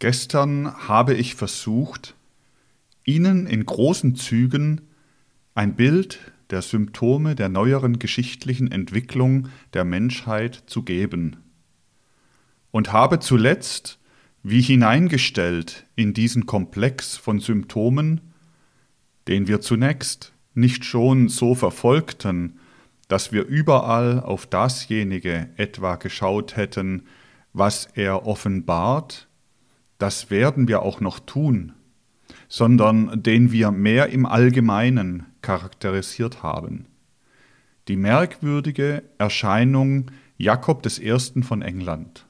[0.00, 2.16] Gestern habe ich versucht,
[3.04, 4.80] Ihnen in großen Zügen
[5.54, 11.36] ein Bild der Symptome der neueren geschichtlichen Entwicklung der Menschheit zu geben
[12.70, 13.98] und habe zuletzt,
[14.42, 18.22] wie hineingestellt in diesen Komplex von Symptomen,
[19.28, 22.58] den wir zunächst nicht schon so verfolgten,
[23.08, 27.02] dass wir überall auf dasjenige etwa geschaut hätten,
[27.52, 29.28] was er offenbart,
[30.02, 31.72] das werden wir auch noch tun,
[32.48, 36.86] sondern den wir mehr im Allgemeinen charakterisiert haben.
[37.88, 41.42] Die merkwürdige Erscheinung Jakob I.
[41.42, 42.26] von England.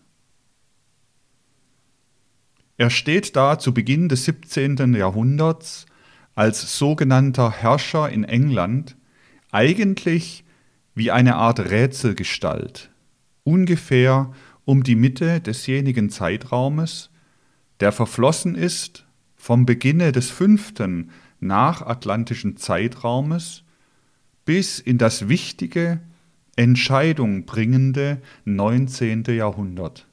[2.76, 4.94] Er steht da zu Beginn des 17.
[4.94, 5.86] Jahrhunderts
[6.34, 8.96] als sogenannter Herrscher in England
[9.52, 10.44] eigentlich
[10.94, 12.90] wie eine Art Rätselgestalt,
[13.44, 14.32] ungefähr
[14.64, 17.09] um die Mitte desjenigen Zeitraumes,
[17.80, 23.64] der verflossen ist vom Beginne des fünften nachatlantischen Zeitraumes
[24.44, 26.00] bis in das wichtige,
[26.56, 29.24] Entscheidung bringende 19.
[29.28, 30.06] Jahrhundert.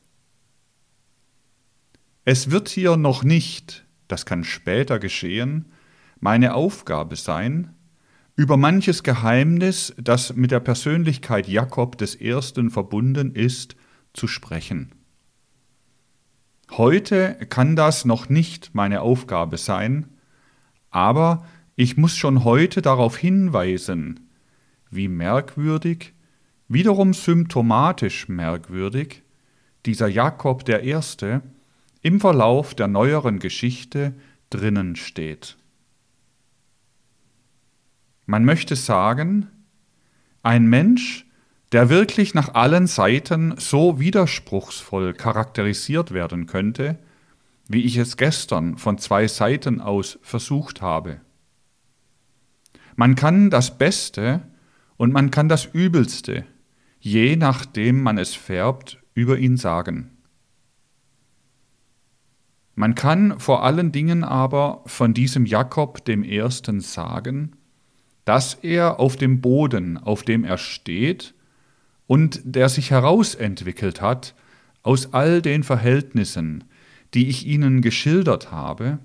[2.24, 5.66] Es wird hier noch nicht, das kann später geschehen,
[6.20, 7.74] meine Aufgabe sein,
[8.36, 13.76] über manches Geheimnis, das mit der Persönlichkeit Jakob des Ersten verbunden ist,
[14.14, 14.92] zu sprechen.
[16.72, 20.08] Heute kann das noch nicht meine Aufgabe sein,
[20.90, 24.30] aber ich muss schon heute darauf hinweisen,
[24.90, 26.14] wie merkwürdig,
[26.68, 29.24] wiederum symptomatisch merkwürdig,
[29.86, 31.42] dieser Jakob der Erste
[32.02, 34.14] im Verlauf der neueren Geschichte
[34.50, 35.58] drinnen steht.
[38.26, 39.48] Man möchte sagen,
[40.44, 41.27] ein Mensch,
[41.72, 46.98] der wirklich nach allen Seiten so widerspruchsvoll charakterisiert werden könnte,
[47.68, 51.20] wie ich es gestern von zwei Seiten aus versucht habe.
[52.96, 54.42] Man kann das Beste
[54.96, 56.46] und man kann das Übelste,
[57.00, 60.18] je nachdem man es färbt, über ihn sagen.
[62.76, 67.56] Man kann vor allen Dingen aber von diesem Jakob dem Ersten sagen,
[68.24, 71.34] dass er auf dem Boden, auf dem er steht,
[72.08, 74.34] und der sich herausentwickelt hat
[74.82, 76.64] aus all den Verhältnissen,
[77.14, 79.00] die ich Ihnen geschildert habe,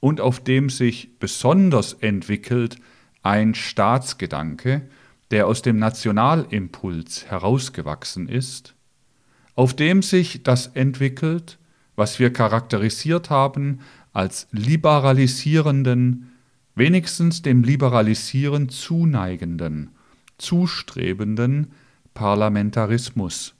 [0.00, 2.76] und auf dem sich besonders entwickelt
[3.22, 4.88] ein Staatsgedanke,
[5.32, 8.74] der aus dem Nationalimpuls herausgewachsen ist,
[9.56, 11.58] auf dem sich das entwickelt,
[11.96, 13.80] was wir charakterisiert haben
[14.12, 16.30] als liberalisierenden,
[16.76, 19.90] wenigstens dem Liberalisieren zuneigenden,
[20.38, 21.72] zustrebenden
[22.18, 23.54] Parlamentarismus,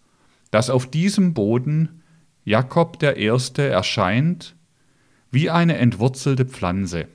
[0.50, 2.02] dass auf diesem Boden
[2.44, 4.56] Jakob der Erste erscheint
[5.30, 7.06] wie eine entwurzelte Pflanze,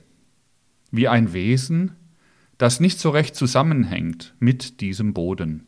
[0.90, 1.96] wie ein Wesen,
[2.56, 5.66] das nicht so recht zusammenhängt mit diesem Boden.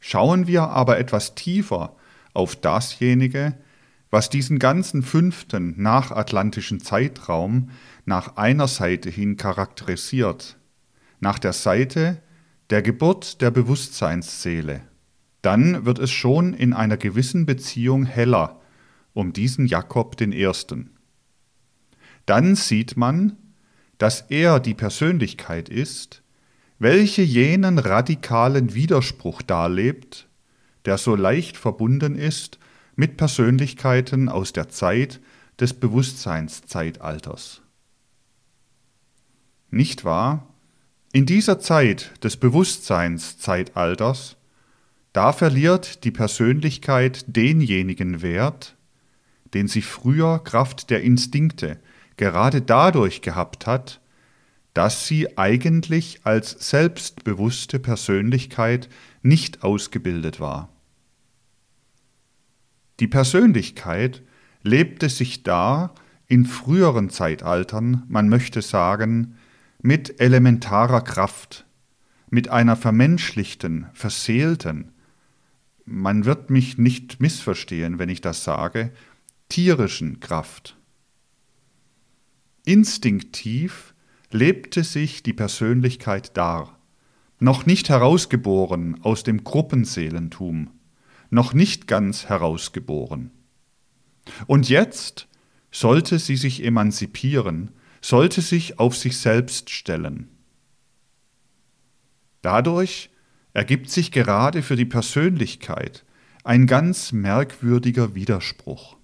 [0.00, 1.96] Schauen wir aber etwas tiefer
[2.34, 3.56] auf dasjenige,
[4.10, 7.70] was diesen ganzen fünften nachatlantischen Zeitraum
[8.04, 10.58] nach einer Seite hin charakterisiert,
[11.20, 12.20] nach der Seite
[12.70, 14.82] der Geburt der Bewusstseinsseele,
[15.42, 18.60] dann wird es schon in einer gewissen Beziehung heller
[19.12, 20.90] um diesen Jakob den Ersten.
[22.26, 23.36] Dann sieht man,
[23.98, 26.22] dass er die Persönlichkeit ist,
[26.78, 30.28] welche jenen radikalen Widerspruch darlebt,
[30.84, 32.58] der so leicht verbunden ist
[32.94, 35.20] mit Persönlichkeiten aus der Zeit
[35.58, 37.62] des Bewusstseinszeitalters.
[39.70, 40.49] Nicht wahr?
[41.12, 44.36] In dieser Zeit des Bewusstseinszeitalters,
[45.12, 48.76] da verliert die Persönlichkeit denjenigen Wert,
[49.52, 51.80] den sie früher Kraft der Instinkte
[52.16, 54.00] gerade dadurch gehabt hat,
[54.72, 58.88] dass sie eigentlich als selbstbewusste Persönlichkeit
[59.22, 60.68] nicht ausgebildet war.
[63.00, 64.22] Die Persönlichkeit
[64.62, 65.92] lebte sich da
[66.28, 69.34] in früheren Zeitaltern, man möchte sagen,
[69.82, 71.66] mit elementarer Kraft,
[72.28, 74.92] mit einer vermenschlichten, verseelten,
[75.84, 78.92] man wird mich nicht missverstehen, wenn ich das sage,
[79.48, 80.76] tierischen Kraft.
[82.64, 83.94] Instinktiv
[84.30, 86.78] lebte sich die Persönlichkeit dar,
[87.40, 90.70] noch nicht herausgeboren aus dem Gruppenseelentum,
[91.30, 93.32] noch nicht ganz herausgeboren.
[94.46, 95.26] Und jetzt
[95.72, 100.28] sollte sie sich emanzipieren sollte sich auf sich selbst stellen.
[102.42, 103.10] Dadurch
[103.52, 106.04] ergibt sich gerade für die Persönlichkeit
[106.44, 108.96] ein ganz merkwürdiger Widerspruch.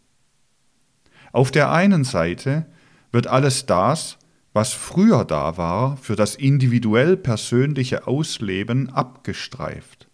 [1.32, 2.66] Auf der einen Seite
[3.12, 4.18] wird alles das,
[4.52, 10.08] was früher da war, für das individuell persönliche Ausleben abgestreift.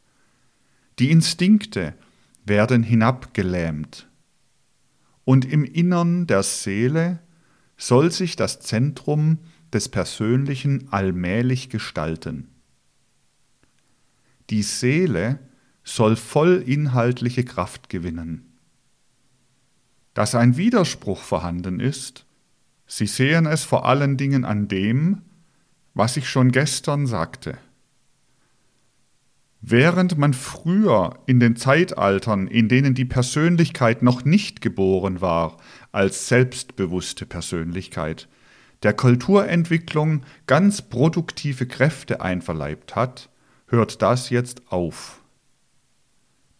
[0.99, 1.95] Die Instinkte
[2.45, 4.09] werden hinabgelähmt.
[5.25, 7.21] Und im Innern der Seele
[7.83, 9.39] soll sich das Zentrum
[9.73, 12.47] des Persönlichen allmählich gestalten.
[14.51, 15.41] Die Seele
[15.83, 18.53] soll voll inhaltliche Kraft gewinnen.
[20.15, 22.25] Dass ein Widerspruch vorhanden ist,
[22.87, 25.23] Sie sehen es vor allen Dingen an dem,
[25.95, 27.59] was ich schon gestern sagte.
[29.65, 35.57] Während man früher in den Zeitaltern, in denen die Persönlichkeit noch nicht geboren war,
[35.93, 38.29] als selbstbewusste Persönlichkeit,
[38.83, 43.31] der Kulturentwicklung ganz produktive Kräfte einverleibt hat,
[43.67, 45.23] hört das jetzt auf.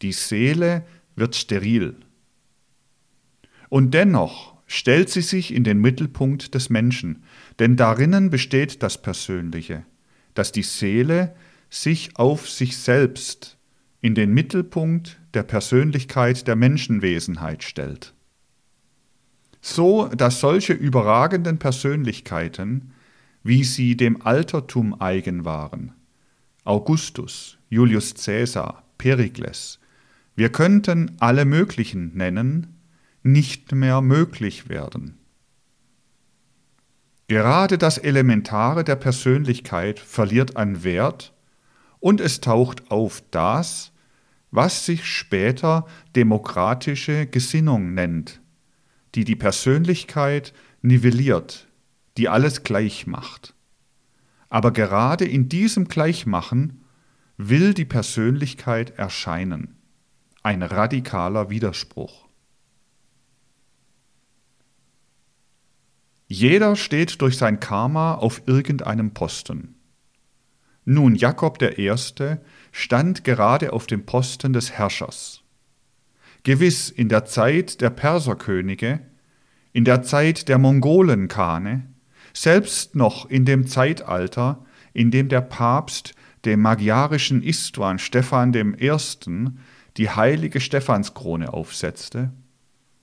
[0.03, 0.85] Die Seele
[1.17, 1.97] wird steril.
[3.69, 7.25] Und dennoch stellt sie sich in den Mittelpunkt des Menschen,
[7.59, 9.85] denn darinnen besteht das Persönliche,
[10.35, 11.35] dass die Seele
[11.69, 13.59] sich auf sich selbst
[14.01, 18.15] in den Mittelpunkt der Persönlichkeit der Menschenwesenheit stellt.
[19.63, 22.93] So dass solche überragenden Persönlichkeiten,
[23.45, 25.93] wie sie dem Altertum eigen waren,
[26.65, 29.79] Augustus, Julius Caesar, Perikles,
[30.35, 32.79] wir könnten alle möglichen nennen,
[33.23, 35.19] nicht mehr möglich werden.
[37.29, 41.33] Gerade das Elementare der Persönlichkeit verliert an Wert
[42.01, 43.93] und es taucht auf das,
[44.51, 45.87] was sich später
[46.17, 48.42] demokratische Gesinnung nennt,
[49.15, 51.69] die die Persönlichkeit nivelliert,
[52.17, 53.55] die alles gleich macht.
[54.49, 56.85] Aber gerade in diesem Gleichmachen
[57.37, 59.77] will die Persönlichkeit erscheinen.
[60.43, 62.29] Ein radikaler Widerspruch.
[66.27, 69.75] Jeder steht durch sein Karma auf irgendeinem Posten.
[70.85, 72.43] Nun, Jakob der Erste
[72.73, 75.42] stand gerade auf dem Posten des Herrschers.
[76.45, 79.01] Gewiss in der Zeit der Perserkönige,
[79.73, 81.87] in der Zeit der Mongolenkane,
[82.35, 88.97] selbst noch in dem Zeitalter, in dem der Papst dem magyarischen Istvan Stephan I.
[89.97, 92.33] die heilige Stephanskrone aufsetzte,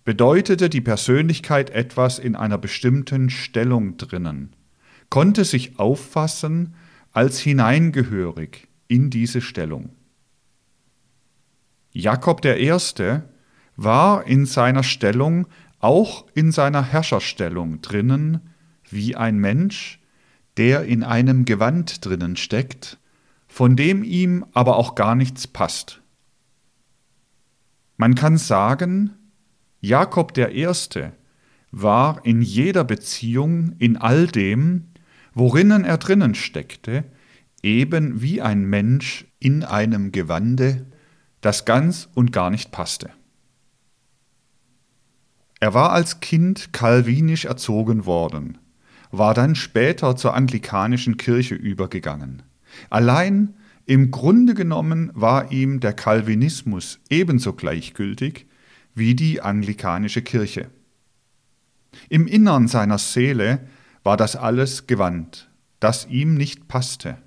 [0.03, 4.55] bedeutete die Persönlichkeit etwas in einer bestimmten Stellung drinnen,
[5.09, 6.75] konnte sich auffassen
[7.11, 9.91] als hineingehörig in diese Stellung.
[11.91, 12.71] Jakob I.
[13.75, 15.47] war in seiner Stellung,
[15.79, 18.41] auch in seiner Herrscherstellung drinnen,
[18.89, 19.99] wie ein Mensch,
[20.57, 22.99] der in einem Gewand drinnen steckt,
[23.47, 26.01] von dem ihm aber auch gar nichts passt.
[27.97, 29.11] Man kann sagen,
[29.81, 31.13] Jakob der Erste
[31.71, 34.89] war in jeder Beziehung, in all dem,
[35.33, 37.05] worinnen er drinnen steckte,
[37.63, 40.85] eben wie ein Mensch in einem Gewande,
[41.41, 43.11] das ganz und gar nicht passte.
[45.59, 48.57] Er war als Kind kalvinisch erzogen worden,
[49.11, 52.43] war dann später zur anglikanischen Kirche übergegangen.
[52.89, 53.55] Allein
[53.85, 58.45] im Grunde genommen war ihm der Calvinismus ebenso gleichgültig
[58.93, 60.69] wie die anglikanische Kirche.
[62.07, 63.67] Im Innern seiner Seele
[64.03, 67.17] war das alles Gewand, das ihm nicht passte.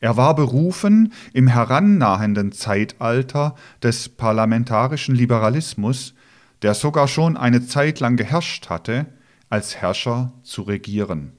[0.00, 6.14] Er war berufen, im herannahenden Zeitalter des parlamentarischen Liberalismus,
[6.62, 9.06] der sogar schon eine Zeit lang geherrscht hatte,
[9.48, 11.32] als Herrscher zu regieren.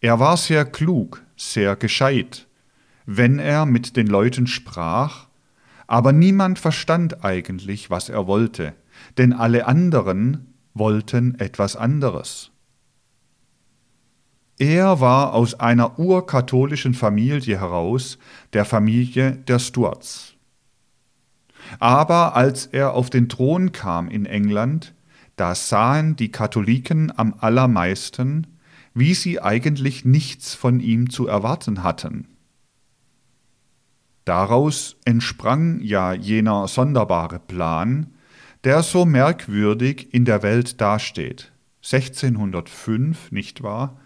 [0.00, 2.46] Er war sehr klug, sehr gescheit,
[3.06, 5.30] wenn er mit den Leuten sprach
[5.90, 8.74] aber niemand verstand eigentlich, was er wollte,
[9.18, 12.49] denn alle anderen wollten etwas anderes.
[14.60, 18.18] Er war aus einer urkatholischen Familie heraus,
[18.52, 20.34] der Familie der Stuarts.
[21.78, 24.92] Aber als er auf den Thron kam in England,
[25.36, 28.48] da sahen die Katholiken am allermeisten,
[28.92, 32.28] wie sie eigentlich nichts von ihm zu erwarten hatten.
[34.26, 38.12] Daraus entsprang ja jener sonderbare Plan,
[38.64, 41.50] der so merkwürdig in der Welt dasteht.
[41.82, 43.98] 1605, nicht wahr?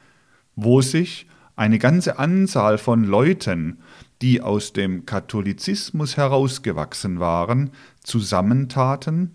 [0.57, 3.79] Wo sich eine ganze Anzahl von Leuten,
[4.23, 7.71] die aus dem Katholizismus herausgewachsen waren,
[8.03, 9.33] zusammentaten,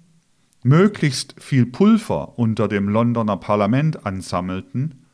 [0.64, 5.06] möglichst viel Pulver unter dem Londoner Parlament ansammelten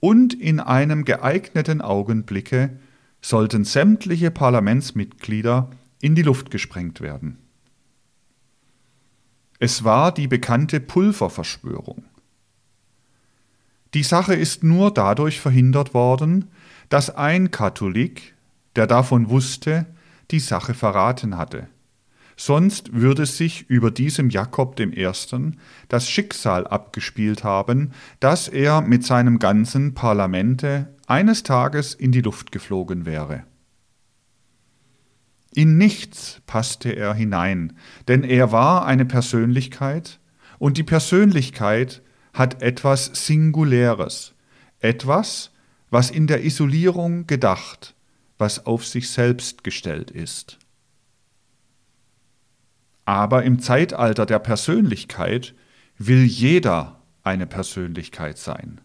[0.00, 2.78] und in einem geeigneten Augenblicke
[3.20, 7.38] sollten sämtliche Parlamentsmitglieder in die Luft gesprengt werden.
[9.58, 12.04] Es war die bekannte Pulververschwörung.
[13.94, 16.50] Die Sache ist nur dadurch verhindert worden,
[16.88, 18.34] dass ein Katholik,
[18.76, 19.86] der davon wusste,
[20.30, 21.68] die Sache verraten hatte.
[22.36, 25.10] Sonst würde sich über diesem Jakob I.
[25.88, 32.52] das Schicksal abgespielt haben, dass er mit seinem ganzen Parlamente eines Tages in die Luft
[32.52, 33.42] geflogen wäre.
[35.52, 37.72] In nichts passte er hinein,
[38.06, 40.20] denn er war eine Persönlichkeit,
[40.60, 44.34] und die Persönlichkeit hat etwas Singuläres,
[44.80, 45.50] etwas,
[45.90, 47.94] was in der Isolierung gedacht,
[48.36, 50.58] was auf sich selbst gestellt ist.
[53.04, 55.54] Aber im Zeitalter der Persönlichkeit
[55.96, 58.80] will jeder eine Persönlichkeit sein.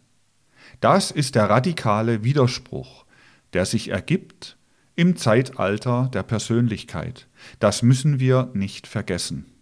[0.79, 3.05] Das ist der radikale Widerspruch,
[3.53, 4.57] der sich ergibt
[4.95, 7.27] im Zeitalter der Persönlichkeit.
[7.59, 9.52] Das müssen wir nicht vergessen.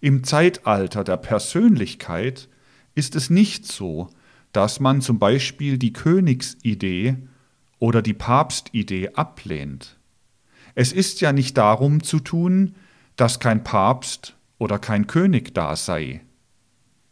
[0.00, 2.48] Im Zeitalter der Persönlichkeit
[2.94, 4.08] ist es nicht so,
[4.52, 7.16] dass man zum Beispiel die Königsidee
[7.78, 9.98] oder die Papstidee ablehnt.
[10.74, 12.74] Es ist ja nicht darum zu tun,
[13.16, 16.20] dass kein Papst oder kein König da sei.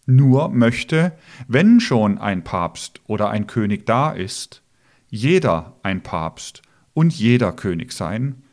[0.06, 1.12] Nur möchte,
[1.48, 4.62] wenn schon ein Papst oder ein König da ist,
[5.08, 6.62] jeder ein Papst
[6.94, 8.44] und jeder König sein,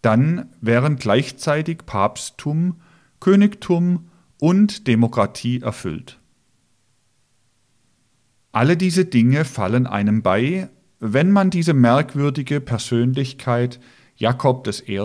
[0.00, 2.80] dann wären gleichzeitig Papsttum,
[3.22, 4.08] Königtum
[4.40, 6.18] und Demokratie erfüllt.
[8.50, 13.78] Alle diese Dinge fallen einem bei, wenn man diese merkwürdige Persönlichkeit
[14.16, 15.00] Jakob I.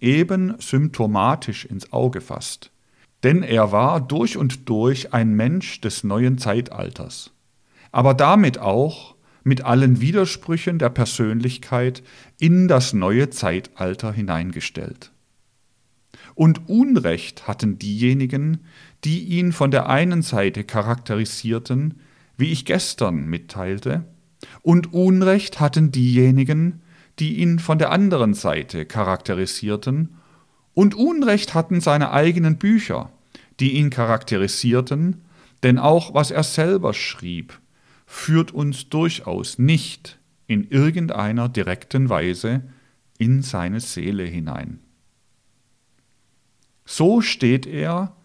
[0.00, 2.70] eben symptomatisch ins Auge fasst.
[3.22, 7.32] Denn er war durch und durch ein Mensch des neuen Zeitalters,
[7.90, 12.02] aber damit auch mit allen Widersprüchen der Persönlichkeit
[12.40, 15.12] in das neue Zeitalter hineingestellt.
[16.34, 18.60] Und Unrecht hatten diejenigen,
[19.04, 22.00] die ihn von der einen Seite charakterisierten,
[22.36, 24.04] wie ich gestern mitteilte,
[24.62, 26.82] und Unrecht hatten diejenigen,
[27.18, 30.16] die ihn von der anderen Seite charakterisierten,
[30.74, 33.12] und Unrecht hatten seine eigenen Bücher,
[33.60, 35.22] die ihn charakterisierten,
[35.62, 37.60] denn auch was er selber schrieb,
[38.06, 42.62] führt uns durchaus nicht in irgendeiner direkten Weise
[43.18, 44.80] in seine Seele hinein.
[46.84, 48.16] So steht er,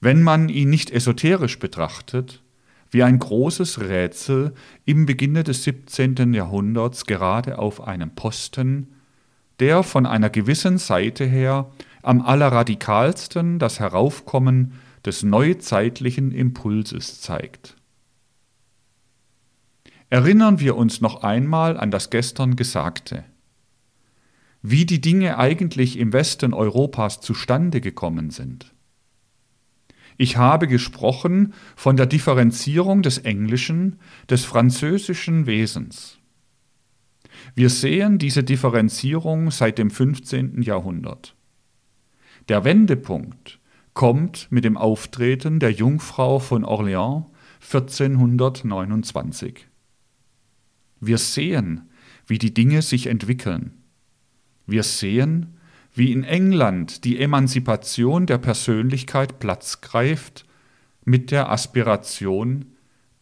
[0.00, 2.42] wenn man ihn nicht esoterisch betrachtet,
[2.90, 6.32] wie ein großes Rätsel im Beginne des 17.
[6.32, 8.94] Jahrhunderts gerade auf einem Posten,
[9.58, 11.70] der von einer gewissen Seite her
[12.02, 17.76] am allerradikalsten das Heraufkommen des neuzeitlichen Impulses zeigt.
[20.10, 23.24] Erinnern wir uns noch einmal an das gestern Gesagte.
[24.66, 28.72] Wie die Dinge eigentlich im Westen Europas zustande gekommen sind.
[30.16, 33.98] Ich habe gesprochen von der Differenzierung des englischen,
[34.30, 36.16] des französischen Wesens.
[37.54, 40.62] Wir sehen diese Differenzierung seit dem 15.
[40.62, 41.36] Jahrhundert.
[42.48, 43.60] Der Wendepunkt
[43.92, 47.26] kommt mit dem Auftreten der Jungfrau von Orléans
[47.60, 49.66] 1429.
[51.00, 51.90] Wir sehen,
[52.26, 53.83] wie die Dinge sich entwickeln.
[54.66, 55.54] Wir sehen,
[55.94, 60.44] wie in England die Emanzipation der Persönlichkeit Platz greift
[61.04, 62.66] mit der Aspiration,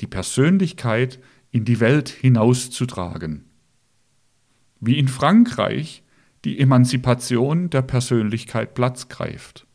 [0.01, 1.19] die Persönlichkeit
[1.51, 3.45] in die Welt hinauszutragen.
[4.81, 6.03] Wie in Frankreich
[6.45, 9.67] die Emanzipation der Persönlichkeit Platz greift.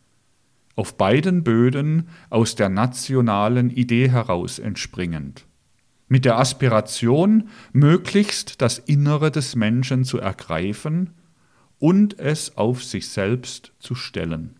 [0.75, 5.45] Auf beiden Böden aus der nationalen Idee heraus entspringend.
[6.07, 11.11] Mit der Aspiration, möglichst das Innere des Menschen zu ergreifen
[11.79, 14.55] und es auf sich selbst zu stellen.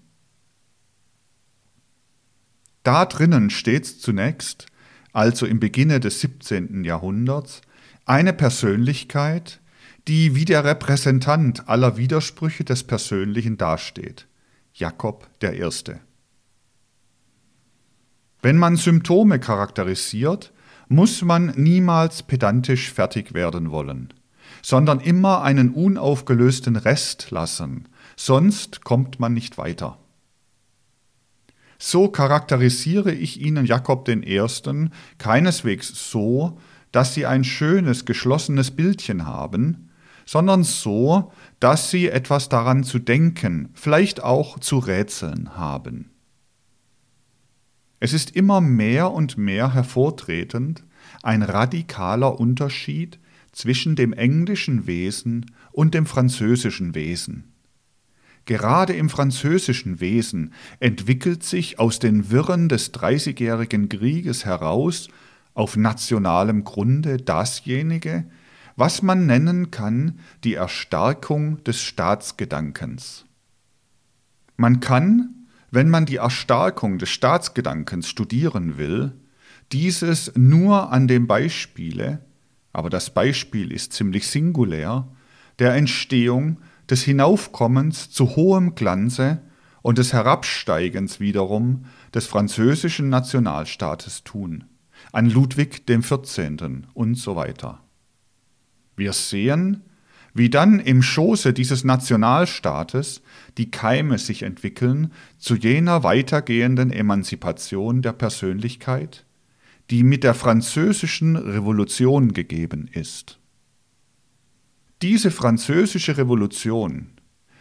[2.83, 4.67] Da drinnen steht zunächst,
[5.11, 6.83] also im Beginne des 17.
[6.83, 7.61] Jahrhunderts,
[8.05, 9.59] eine Persönlichkeit,
[10.07, 14.27] die wie der Repräsentant aller Widersprüche des Persönlichen dasteht,
[14.73, 15.99] Jakob der Erste.
[18.41, 20.53] Wenn man Symptome charakterisiert,
[20.87, 24.13] muss man niemals pedantisch fertig werden wollen
[24.61, 29.97] sondern immer einen unaufgelösten Rest lassen, sonst kommt man nicht weiter.
[31.79, 34.41] So charakterisiere ich Ihnen Jakob I.
[35.17, 36.57] keineswegs so,
[36.91, 39.89] dass Sie ein schönes, geschlossenes Bildchen haben,
[40.25, 46.11] sondern so, dass Sie etwas daran zu denken, vielleicht auch zu rätseln haben.
[47.99, 50.83] Es ist immer mehr und mehr hervortretend
[51.23, 53.19] ein radikaler Unterschied
[53.57, 57.45] zwischen dem englischen Wesen und dem französischen Wesen.
[58.45, 65.09] gerade im französischen Wesen entwickelt sich aus den Wirren des Dreißigjährigen Krieges heraus
[65.55, 68.29] auf nationalem Grunde dasjenige,
[68.75, 73.25] was man nennen kann die Erstarkung des Staatsgedankens.
[74.55, 79.13] Man kann, wenn man die Erstarkung des Staatsgedankens studieren will,
[79.71, 82.21] dieses nur an dem Beispiele,
[82.77, 85.07] aber das Beispiel ist ziemlich singulär,
[85.57, 89.41] der Entstehung des Hinaufkommens zu hohem Glanze
[89.81, 94.65] und des Herabsteigens wiederum des französischen Nationalstaates tun,
[95.11, 96.85] an Ludwig 14.
[96.93, 97.79] und so weiter.
[98.95, 99.81] Wir sehen,
[100.35, 103.23] wie dann im Schoße dieses Nationalstaates
[103.57, 109.25] die Keime sich entwickeln zu jener weitergehenden Emanzipation der Persönlichkeit,
[109.89, 113.39] die mit der französischen Revolution gegeben ist.
[115.01, 117.11] Diese französische Revolution,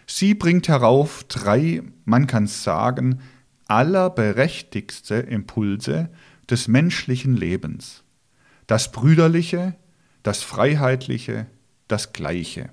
[0.06, 3.21] sie bringt herauf drei, man kann sagen,
[3.66, 6.09] allerberechtigste Impulse
[6.49, 8.04] des menschlichen Lebens.
[8.66, 9.76] Das Brüderliche,
[10.23, 11.47] das Freiheitliche,
[11.88, 12.71] das Gleiche.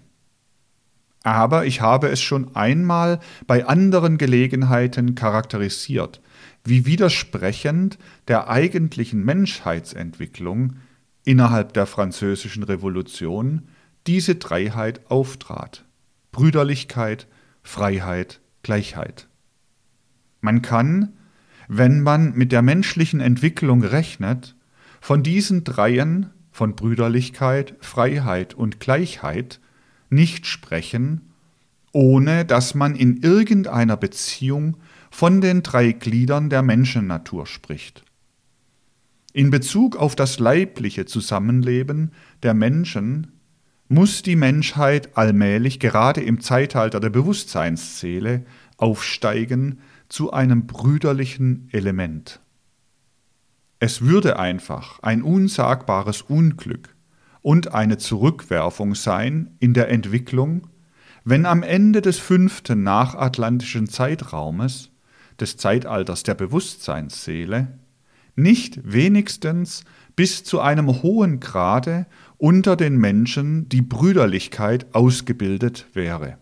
[1.24, 6.22] Aber ich habe es schon einmal bei anderen Gelegenheiten charakterisiert,
[6.64, 10.78] wie widersprechend der eigentlichen Menschheitsentwicklung
[11.26, 13.64] innerhalb der Französischen Revolution
[14.08, 15.86] diese Dreiheit auftrat.
[16.32, 17.28] Brüderlichkeit,
[17.64, 19.28] Freiheit, Gleichheit.
[20.42, 21.14] Man kann,
[21.68, 24.56] wenn man mit der menschlichen Entwicklung rechnet,
[25.00, 29.60] von diesen Dreien, von Brüderlichkeit, Freiheit und Gleichheit,
[30.10, 31.34] nicht sprechen,
[31.92, 34.78] ohne dass man in irgendeiner Beziehung
[35.14, 38.04] von den drei Gliedern der Menschennatur spricht.
[39.32, 43.32] In Bezug auf das leibliche Zusammenleben der Menschen
[43.88, 48.44] muss die Menschheit allmählich gerade im Zeitalter der Bewusstseinsseele
[48.78, 52.40] aufsteigen zu einem brüderlichen Element.
[53.78, 56.96] Es würde einfach ein unsagbares Unglück
[57.44, 60.70] und eine Zurückwerfung sein in der Entwicklung,
[61.24, 64.90] wenn am Ende des fünften nachatlantischen Zeitraumes,
[65.40, 67.80] des Zeitalters der Bewusstseinsseele,
[68.36, 69.84] nicht wenigstens
[70.16, 72.06] bis zu einem hohen Grade
[72.38, 76.38] unter den Menschen die Brüderlichkeit ausgebildet wäre.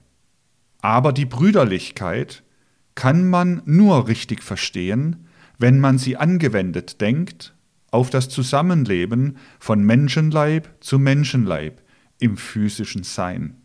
[0.82, 2.44] Aber die Brüderlichkeit
[2.96, 5.28] kann man nur richtig verstehen,
[5.58, 7.56] wenn man sie angewendet denkt
[7.92, 11.82] auf das Zusammenleben von Menschenleib zu Menschenleib
[12.20, 13.61] im physischen Sein.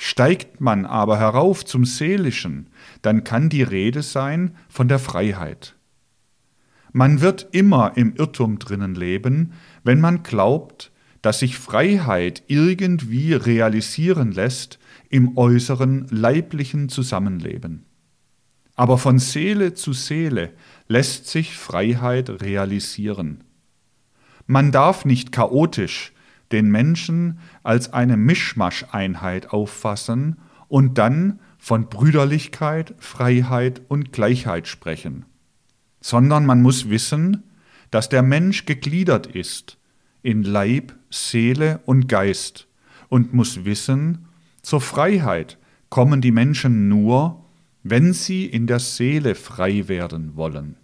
[0.00, 2.68] Steigt man aber herauf zum Seelischen,
[3.02, 5.74] dann kann die Rede sein von der Freiheit.
[6.92, 14.30] Man wird immer im Irrtum drinnen leben, wenn man glaubt, dass sich Freiheit irgendwie realisieren
[14.30, 14.78] lässt
[15.10, 17.84] im äußeren leiblichen Zusammenleben.
[18.76, 20.52] Aber von Seele zu Seele
[20.86, 23.42] lässt sich Freiheit realisieren.
[24.46, 26.12] Man darf nicht chaotisch
[26.52, 35.24] den Menschen als eine Mischmascheinheit auffassen und dann von Brüderlichkeit, Freiheit und Gleichheit sprechen,
[36.00, 37.42] sondern man muss wissen,
[37.90, 39.78] dass der Mensch gegliedert ist
[40.22, 42.68] in Leib, Seele und Geist
[43.08, 44.26] und muss wissen,
[44.62, 45.58] zur Freiheit
[45.88, 47.44] kommen die Menschen nur,
[47.82, 50.76] wenn sie in der Seele frei werden wollen.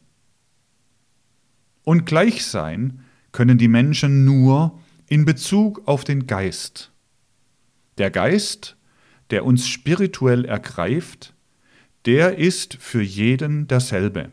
[1.82, 3.00] Und gleich sein
[3.32, 6.92] können die Menschen nur in Bezug auf den Geist.
[7.98, 8.76] Der Geist,
[9.30, 11.34] der uns spirituell ergreift,
[12.06, 14.30] der ist für jeden derselbe.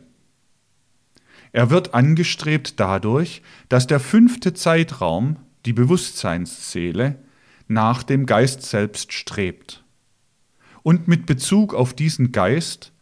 [1.52, 7.18] Er wird angestrebt dadurch, dass der fünfte Zeitraum, die Bewusstseinsseele,
[7.68, 9.84] nach dem Geist selbst strebt.
[10.82, 12.92] Und mit Bezug auf diesen Geist,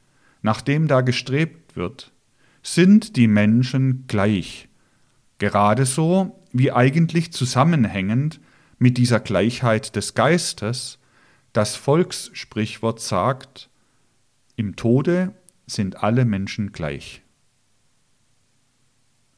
[0.42, 2.12] nach dem da gestrebt wird,
[2.62, 4.68] sind die Menschen gleich,
[5.40, 8.40] gerade so wie eigentlich zusammenhängend
[8.78, 10.98] mit dieser Gleichheit des Geistes
[11.52, 13.68] das Volkssprichwort sagt,
[14.54, 15.34] im Tode
[15.66, 17.22] sind alle Menschen gleich.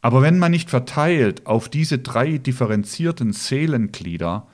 [0.03, 4.49] Aber wenn man nicht verteilt auf diese drei differenzierten Seelenglieder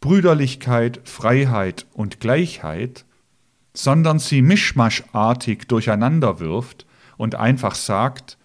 [0.00, 3.06] Brüderlichkeit, Freiheit und Gleichheit,
[3.72, 8.36] sondern sie mischmaschartig durcheinander wirft und einfach sagt,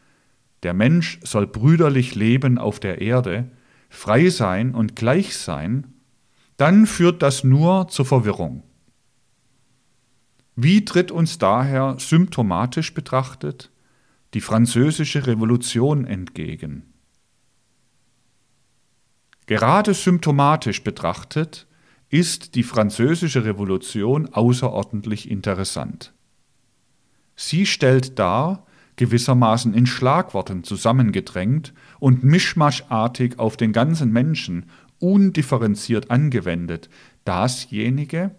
[0.63, 3.52] der Mensch soll brüderlich leben auf der Erde,
[3.89, 5.93] frei sein und gleich sein,
[6.58, 8.63] dann führt das nur zur Verwirrung.
[10.56, 13.72] Wie tritt uns daher symptomatisch betrachtet
[14.34, 16.93] die französische Revolution entgegen?
[19.46, 21.67] Gerade symptomatisch betrachtet
[22.10, 26.13] ist die französische Revolution außerordentlich interessant.
[27.36, 28.66] Sie stellt dar,
[28.98, 34.66] gewissermaßen in Schlagworten zusammengedrängt und mischmaschartig auf den ganzen Menschen
[35.00, 36.90] undifferenziert angewendet,
[37.24, 38.32] dasjenige,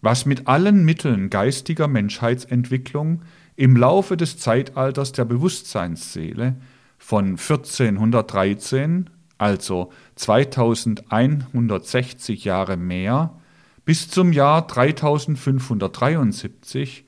[0.00, 3.22] was mit allen Mitteln geistiger Menschheitsentwicklung
[3.56, 6.54] im Laufe des Zeitalters der Bewusstseinsseele
[6.98, 13.40] von 1413, also 2160 Jahre mehr,
[13.84, 17.05] bis zum Jahr 3573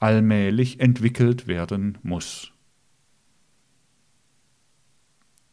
[0.00, 2.52] allmählich entwickelt werden muss.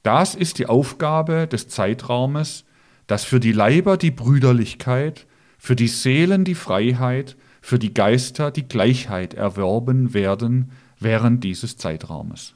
[0.03, 2.65] Das ist die Aufgabe des Zeitraumes,
[3.07, 5.25] dass für die Leiber die Brüderlichkeit,
[5.57, 12.55] für die Seelen die Freiheit, für die Geister die Gleichheit erworben werden während dieses Zeitraumes.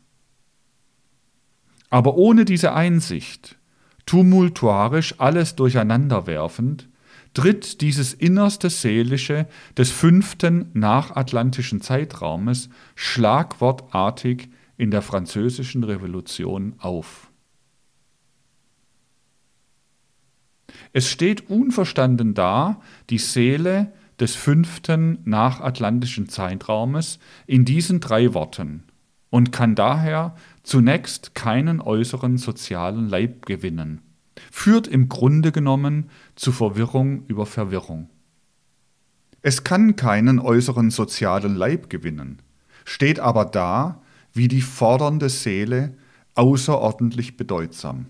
[1.89, 3.57] Aber ohne diese Einsicht,
[4.05, 6.87] tumultuarisch alles durcheinanderwerfend,
[7.33, 17.29] tritt dieses innerste Seelische des fünften nachatlantischen Zeitraumes schlagwortartig in der französischen Revolution auf.
[20.93, 28.83] Es steht unverstanden da, die Seele des fünften nachatlantischen Zeitraumes in diesen drei Worten
[29.29, 34.01] und kann daher zunächst keinen äußeren sozialen Leib gewinnen
[34.51, 38.09] führt im Grunde genommen zu Verwirrung über Verwirrung.
[39.41, 42.41] Es kann keinen äußeren sozialen Leib gewinnen,
[42.85, 44.01] steht aber da
[44.33, 45.95] wie die fordernde Seele
[46.35, 48.07] außerordentlich bedeutsam.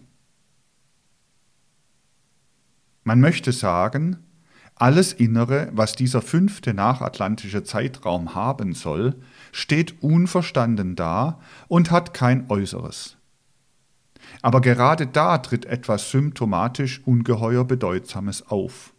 [3.03, 4.17] Man möchte sagen,
[4.75, 9.15] alles Innere, was dieser fünfte nachatlantische Zeitraum haben soll,
[9.51, 13.18] steht unverstanden da und hat kein Äußeres.
[14.41, 18.93] Aber gerade da tritt etwas symptomatisch ungeheuer Bedeutsames auf.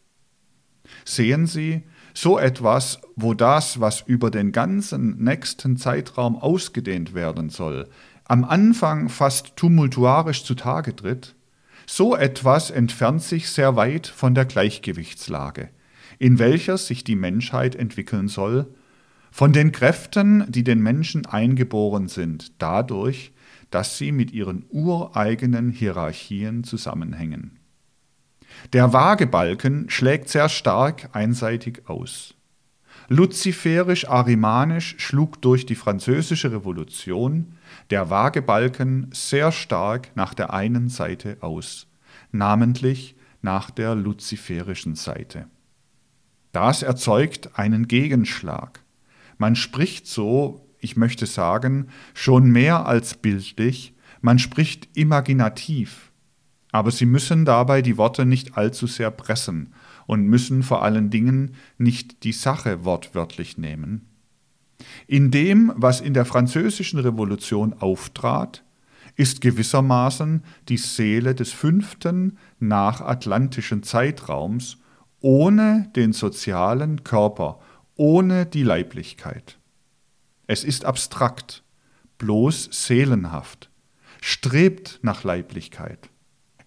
[1.04, 1.82] Sehen Sie,
[2.14, 7.88] so etwas, wo das, was über den ganzen nächsten Zeitraum ausgedehnt werden soll,
[8.24, 11.34] am Anfang fast tumultuarisch zutage tritt,
[11.86, 15.70] so etwas entfernt sich sehr weit von der Gleichgewichtslage,
[16.18, 18.66] in welcher sich die Menschheit entwickeln soll,
[19.32, 23.32] von den Kräften, die den Menschen eingeboren sind, dadurch,
[23.70, 27.58] dass sie mit ihren ureigenen Hierarchien zusammenhängen.
[28.72, 32.34] Der Waagebalken schlägt sehr stark einseitig aus.
[33.08, 37.56] Luziferisch-arimanisch schlug durch die französische Revolution
[37.90, 41.88] der Waagebalken sehr stark nach der einen Seite aus,
[42.30, 45.46] namentlich nach der luziferischen Seite.
[46.52, 48.80] Das erzeugt einen Gegenschlag.
[49.38, 56.10] Man spricht so ich möchte sagen, schon mehr als bildlich, man spricht imaginativ.
[56.72, 59.74] Aber Sie müssen dabei die Worte nicht allzu sehr pressen
[60.06, 64.06] und müssen vor allen Dingen nicht die Sache wortwörtlich nehmen.
[65.06, 68.64] In dem, was in der französischen Revolution auftrat,
[69.16, 74.78] ist gewissermaßen die Seele des fünften nachatlantischen Zeitraums
[75.20, 77.60] ohne den sozialen Körper,
[77.96, 79.59] ohne die Leiblichkeit.
[80.50, 81.62] Es ist abstrakt,
[82.18, 83.70] bloß seelenhaft,
[84.20, 86.10] strebt nach Leiblichkeit.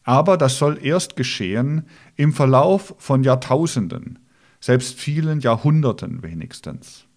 [0.04, 4.20] Aber das soll erst geschehen im Verlauf von Jahrtausenden,
[4.62, 7.08] selbst vielen Jahrhunderten wenigstens.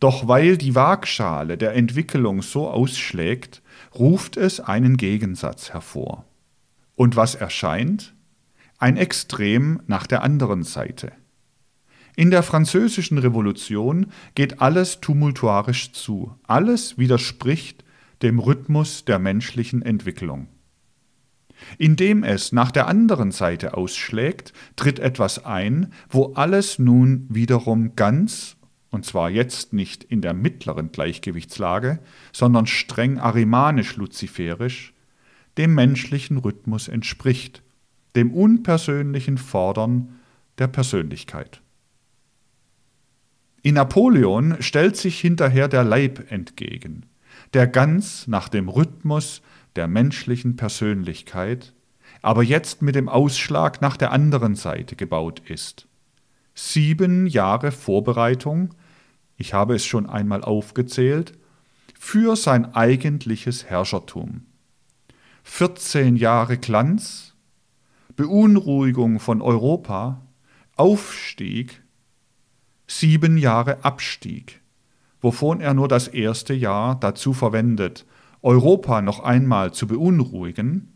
[0.00, 3.60] Doch weil die Waagschale der Entwicklung so ausschlägt,
[3.94, 6.24] ruft es einen Gegensatz hervor.
[6.94, 8.14] Und was erscheint?
[8.78, 11.12] Ein Extrem nach der anderen Seite.
[12.16, 17.84] In der Französischen Revolution geht alles tumultuarisch zu, alles widerspricht
[18.22, 20.46] dem Rhythmus der menschlichen Entwicklung.
[21.76, 28.56] Indem es nach der anderen Seite ausschlägt, tritt etwas ein, wo alles nun wiederum ganz,
[28.90, 31.98] und zwar jetzt nicht in der mittleren Gleichgewichtslage,
[32.32, 34.92] sondern streng arimanisch-luziferisch,
[35.58, 37.62] dem menschlichen Rhythmus entspricht,
[38.14, 40.20] dem unpersönlichen Fordern
[40.58, 41.60] der Persönlichkeit.
[43.64, 47.06] In Napoleon stellt sich hinterher der Leib entgegen,
[47.54, 49.40] der ganz nach dem Rhythmus
[49.74, 51.72] der menschlichen Persönlichkeit,
[52.20, 55.88] aber jetzt mit dem Ausschlag nach der anderen Seite gebaut ist.
[56.54, 58.74] Sieben Jahre Vorbereitung,
[59.38, 61.32] ich habe es schon einmal aufgezählt,
[61.98, 64.42] für sein eigentliches Herrschertum.
[65.44, 67.32] 14 Jahre Glanz,
[68.14, 70.20] Beunruhigung von Europa,
[70.76, 71.80] Aufstieg
[72.86, 74.60] sieben Jahre Abstieg,
[75.20, 78.04] wovon er nur das erste Jahr dazu verwendet,
[78.42, 80.92] Europa noch einmal zu beunruhigen,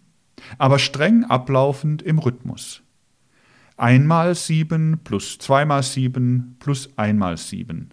[0.58, 2.82] aber streng ablaufend im Rhythmus.
[3.76, 7.90] Einmal sieben plus zweimal sieben plus einmal sieben.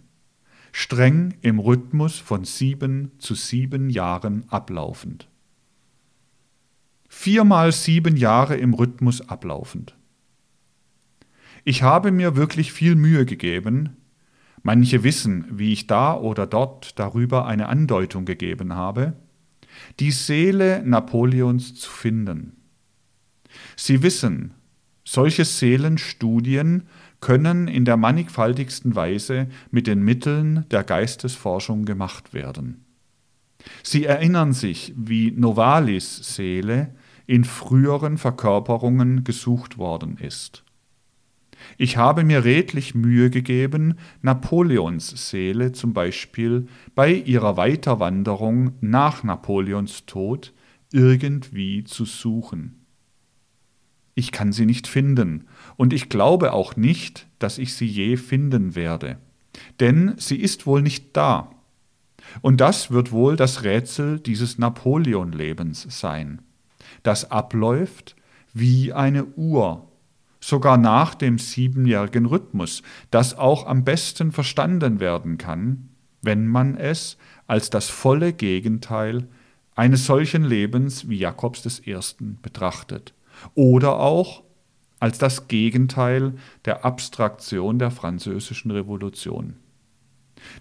[0.72, 5.28] Streng im Rhythmus von sieben zu sieben Jahren ablaufend.
[7.08, 9.95] Viermal sieben Jahre im Rhythmus ablaufend.
[11.68, 13.96] Ich habe mir wirklich viel Mühe gegeben,
[14.62, 19.14] manche wissen, wie ich da oder dort darüber eine Andeutung gegeben habe,
[19.98, 22.52] die Seele Napoleons zu finden.
[23.74, 24.54] Sie wissen,
[25.04, 26.84] solche Seelenstudien
[27.18, 32.84] können in der mannigfaltigsten Weise mit den Mitteln der Geistesforschung gemacht werden.
[33.82, 36.94] Sie erinnern sich, wie Novalis Seele
[37.26, 40.62] in früheren Verkörperungen gesucht worden ist.
[41.78, 50.06] Ich habe mir redlich Mühe gegeben, Napoleons Seele zum Beispiel bei ihrer Weiterwanderung nach Napoleons
[50.06, 50.52] Tod
[50.92, 52.86] irgendwie zu suchen.
[54.14, 58.74] Ich kann sie nicht finden, und ich glaube auch nicht, dass ich sie je finden
[58.74, 59.18] werde,
[59.78, 61.50] denn sie ist wohl nicht da.
[62.40, 66.40] Und das wird wohl das Rätsel dieses Napoleon-Lebens sein,
[67.02, 68.16] das abläuft
[68.54, 69.86] wie eine Uhr
[70.46, 75.88] sogar nach dem siebenjährigen Rhythmus, das auch am besten verstanden werden kann,
[76.22, 79.26] wenn man es als das volle Gegenteil
[79.74, 81.98] eines solchen Lebens wie Jakobs I.
[82.42, 83.12] betrachtet,
[83.54, 84.44] oder auch
[85.00, 89.56] als das Gegenteil der Abstraktion der französischen Revolution.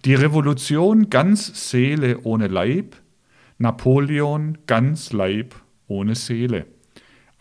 [0.03, 2.95] Die Revolution ganz Seele ohne Leib,
[3.59, 5.53] Napoleon ganz Leib
[5.87, 6.65] ohne Seele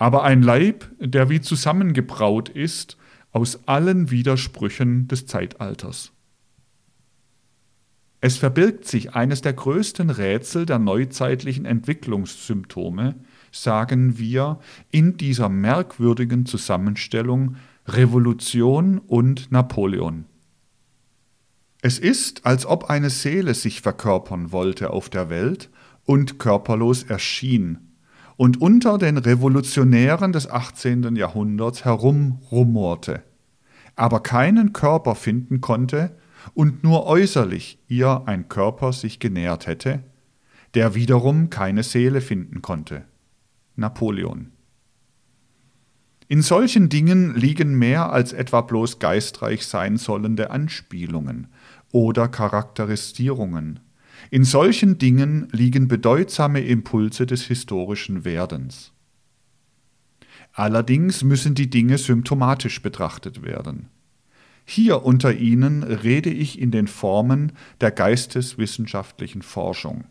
[0.05, 2.99] aber ein Leib, der wie zusammengebraut ist
[3.33, 6.13] aus allen Widersprüchen des Zeitalters.
[8.21, 13.15] Es verbirgt sich eines der größten Rätsel der neuzeitlichen Entwicklungssymptome,
[13.51, 14.59] sagen wir,
[14.91, 17.57] in dieser merkwürdigen Zusammenstellung
[17.89, 20.27] Revolution und Napoleon.
[21.81, 25.71] Es ist, als ob eine Seele sich verkörpern wollte auf der Welt
[26.05, 27.94] und körperlos erschien,
[28.37, 31.17] und unter den Revolutionären des 18.
[31.17, 33.23] Jahrhunderts herumrumorte,
[33.97, 36.17] aber keinen Körper finden konnte
[36.55, 40.03] und nur äußerlich ihr ein Körper sich genährt hätte,
[40.75, 43.05] der wiederum keine Seele finden konnte.
[43.77, 44.51] Napoleon.
[46.27, 51.49] In solchen Dingen liegen mehr als etwa bloß geistreich sein sollende Anspielungen
[51.93, 53.81] oder Charakterisierungen,
[54.31, 58.93] in solchen Dingen liegen bedeutsame Impulse des historischen Werdens.
[60.53, 63.89] Allerdings müssen die Dinge symptomatisch betrachtet werden.
[64.65, 70.05] Hier unter ihnen rede ich in den Formen der geisteswissenschaftlichen Forschung.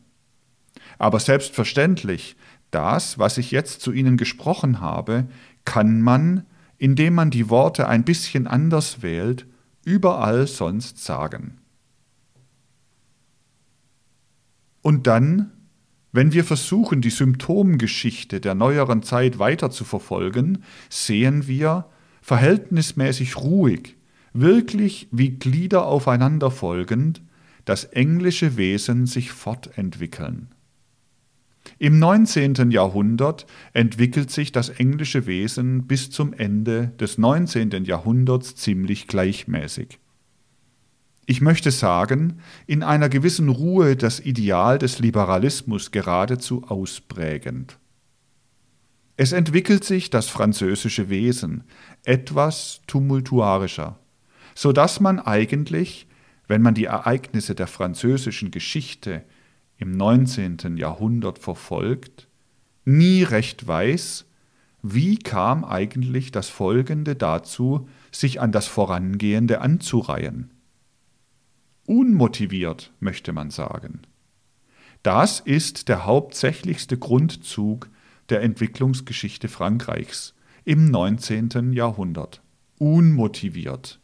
[1.00, 2.36] Aber selbstverständlich,
[2.72, 5.28] das, was ich jetzt zu Ihnen gesprochen habe,
[5.66, 6.46] kann man,
[6.78, 9.46] indem man die Worte ein bisschen anders wählt,
[9.86, 11.60] überall sonst sagen.
[14.84, 15.50] Und dann,
[16.12, 21.86] wenn wir versuchen, die Symptomgeschichte der neueren Zeit weiter zu verfolgen, sehen wir,
[22.22, 23.96] verhältnismäßig ruhig,
[24.34, 27.22] wirklich wie Glieder aufeinander folgend,
[27.66, 30.50] das englische Wesen sich fortentwickeln.
[31.80, 32.72] Im 19.
[32.72, 37.86] Jahrhundert entwickelt sich das englische Wesen bis zum Ende des 19.
[37.86, 40.00] Jahrhunderts ziemlich gleichmäßig.
[41.26, 47.78] Ich möchte sagen, in einer gewissen Ruhe das Ideal des Liberalismus geradezu ausprägend.
[49.16, 51.64] Es entwickelt sich das französische Wesen
[52.04, 54.00] etwas tumultuarischer,
[54.54, 56.08] so dass man eigentlich,
[56.48, 59.24] wenn man die Ereignisse der französischen Geschichte
[59.78, 60.76] im 19.
[60.76, 62.28] Jahrhundert verfolgt,
[62.84, 64.26] nie recht weiß,
[64.82, 70.50] wie kam eigentlich das Folgende dazu, sich an das Vorangehende anzureihen
[71.86, 74.02] unmotiviert, möchte man sagen.
[75.04, 77.90] Das ist der hauptsächlichste Grundzug
[78.30, 81.74] der Entwicklungsgeschichte Frankreichs im 19.
[81.74, 82.42] Jahrhundert.
[82.80, 84.00] Unmotiviert.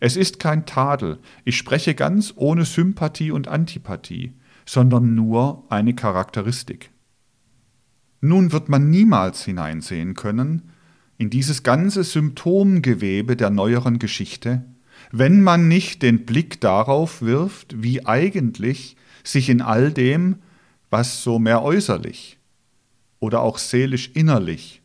[0.00, 4.34] Es ist kein Tadel, ich spreche ganz ohne Sympathie und Antipathie,
[4.66, 6.90] sondern nur eine Charakteristik.
[8.20, 10.70] Nun wird man niemals hineinsehen können
[11.16, 14.64] in dieses ganze Symptomgewebe der neueren Geschichte,
[15.16, 20.42] wenn man nicht den Blick darauf wirft, wie eigentlich sich in all dem,
[20.90, 22.38] was so mehr äußerlich
[23.20, 24.82] oder auch seelisch innerlich,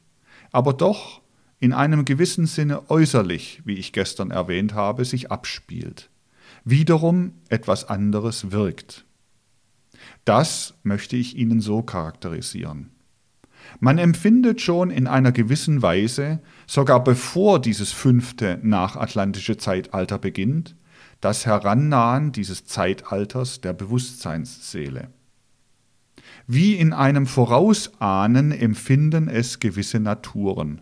[0.51, 1.21] aber doch
[1.59, 6.11] in einem gewissen Sinne äußerlich, wie ich gestern erwähnt habe, sich abspielt,
[6.63, 9.05] wiederum etwas anderes wirkt.
[10.25, 12.91] Das möchte ich Ihnen so charakterisieren.
[13.79, 16.39] Man empfindet schon in einer gewissen Weise,
[16.69, 20.75] sogar bevor dieses fünfte nachatlantische Zeitalter beginnt,
[21.19, 25.09] das Herannahen dieses Zeitalters der Bewusstseinsseele.
[26.45, 30.81] Wie in einem Vorausahnen empfinden es gewisse Naturen.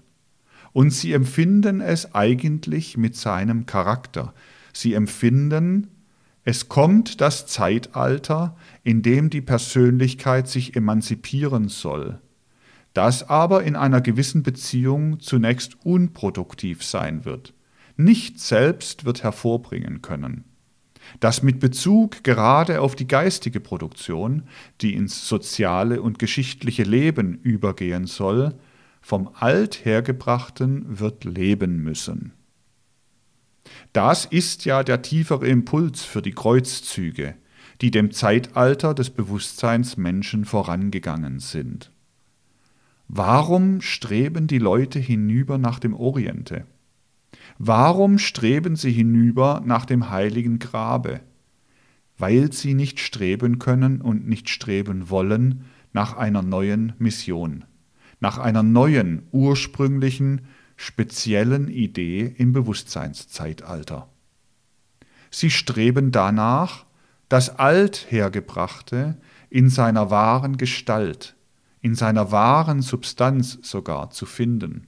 [0.73, 4.33] Und sie empfinden es eigentlich mit seinem Charakter.
[4.73, 5.87] Sie empfinden,
[6.43, 12.19] es kommt das Zeitalter, in dem die Persönlichkeit sich emanzipieren soll,
[12.97, 17.53] das aber in einer gewissen Beziehung zunächst unproduktiv sein wird.
[17.95, 20.43] Nichts selbst wird hervorbringen können
[21.19, 24.43] das mit Bezug gerade auf die geistige Produktion,
[24.81, 28.55] die ins soziale und geschichtliche Leben übergehen soll,
[29.01, 32.33] vom Althergebrachten wird leben müssen.
[33.93, 37.35] Das ist ja der tiefere Impuls für die Kreuzzüge,
[37.81, 41.91] die dem Zeitalter des Bewusstseins Menschen vorangegangen sind.
[43.07, 46.65] Warum streben die Leute hinüber nach dem Oriente?
[47.57, 51.21] Warum streben sie hinüber nach dem heiligen Grabe?
[52.17, 57.63] Weil sie nicht streben können und nicht streben wollen nach einer neuen Mission,
[58.19, 60.41] nach einer neuen, ursprünglichen,
[60.75, 64.09] speziellen Idee im Bewusstseinszeitalter.
[65.31, 66.85] Sie streben danach,
[67.29, 69.17] das Althergebrachte
[69.49, 71.36] in seiner wahren Gestalt,
[71.81, 74.87] in seiner wahren Substanz sogar zu finden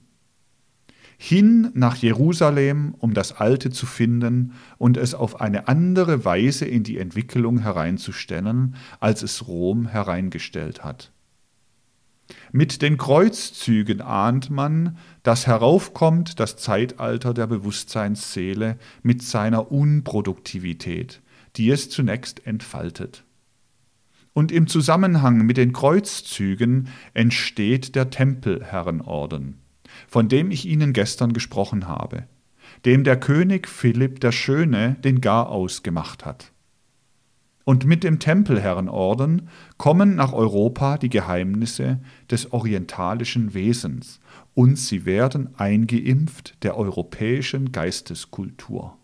[1.22, 6.82] hin nach Jerusalem, um das Alte zu finden und es auf eine andere Weise in
[6.82, 11.12] die Entwicklung hereinzustellen, als es Rom hereingestellt hat.
[12.52, 21.20] Mit den Kreuzzügen ahnt man, dass heraufkommt das Zeitalter der Bewusstseinsseele mit seiner Unproduktivität,
[21.56, 23.24] die es zunächst entfaltet.
[24.32, 29.60] Und im Zusammenhang mit den Kreuzzügen entsteht der Tempelherrenorden
[30.08, 32.24] von dem ich Ihnen gestern gesprochen habe,
[32.84, 36.52] dem der König Philipp der Schöne den Garaus gemacht hat.
[37.64, 44.20] Und mit dem Tempelherrenorden kommen nach Europa die Geheimnisse des orientalischen Wesens,
[44.54, 48.96] und sie werden eingeimpft der europäischen Geisteskultur.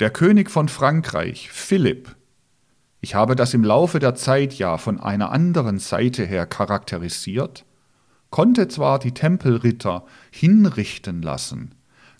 [0.00, 2.16] Der König von Frankreich, Philipp,
[3.02, 7.64] ich habe das im Laufe der Zeit ja von einer anderen Seite her charakterisiert,
[8.30, 11.74] konnte zwar die Tempelritter hinrichten lassen,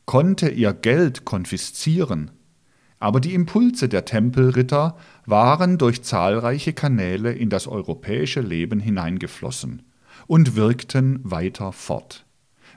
[0.07, 2.33] konnte ihr Geld konfiszieren,
[2.99, 9.83] aber die Impulse der Tempelritter waren durch zahlreiche Kanäle in das europäische Leben hineingeflossen
[10.27, 12.27] und wirkten weiter fort.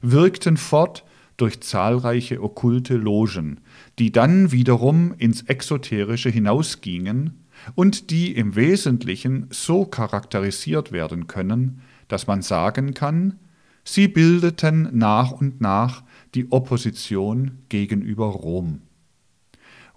[0.04, 1.06] Wirkten fort
[1.38, 3.62] durch zahlreiche okkulte Logen,
[3.98, 12.28] die dann wiederum ins Exoterische hinausgingen und die im Wesentlichen so charakterisiert werden können, dass
[12.28, 13.40] man sagen kann,
[13.84, 16.04] sie bildeten nach und nach
[16.36, 18.82] die Opposition gegenüber Rom.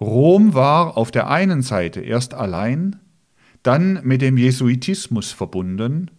[0.01, 2.97] Rom war auf der einen Seite erst allein,
[3.63, 6.11] dann mit dem Jesuitismus verbunden,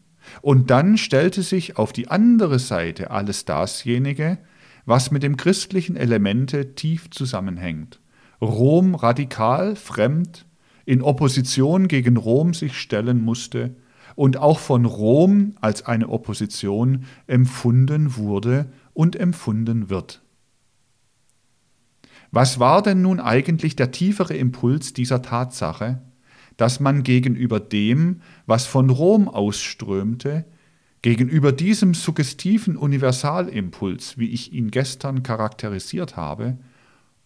[0.41, 4.37] und dann stellte sich auf die andere Seite alles dasjenige,
[4.85, 7.99] was mit dem christlichen Elemente tief zusammenhängt.
[8.41, 10.45] Rom radikal, fremd,
[10.89, 13.75] in Opposition gegen Rom sich stellen musste
[14.15, 20.23] und auch von Rom als eine Opposition empfunden wurde und empfunden wird.
[22.31, 26.01] Was war denn nun eigentlich der tiefere Impuls dieser Tatsache,
[26.57, 30.45] dass man gegenüber dem, was von Rom ausströmte,
[31.03, 36.57] gegenüber diesem suggestiven Universalimpuls, wie ich ihn gestern charakterisiert habe,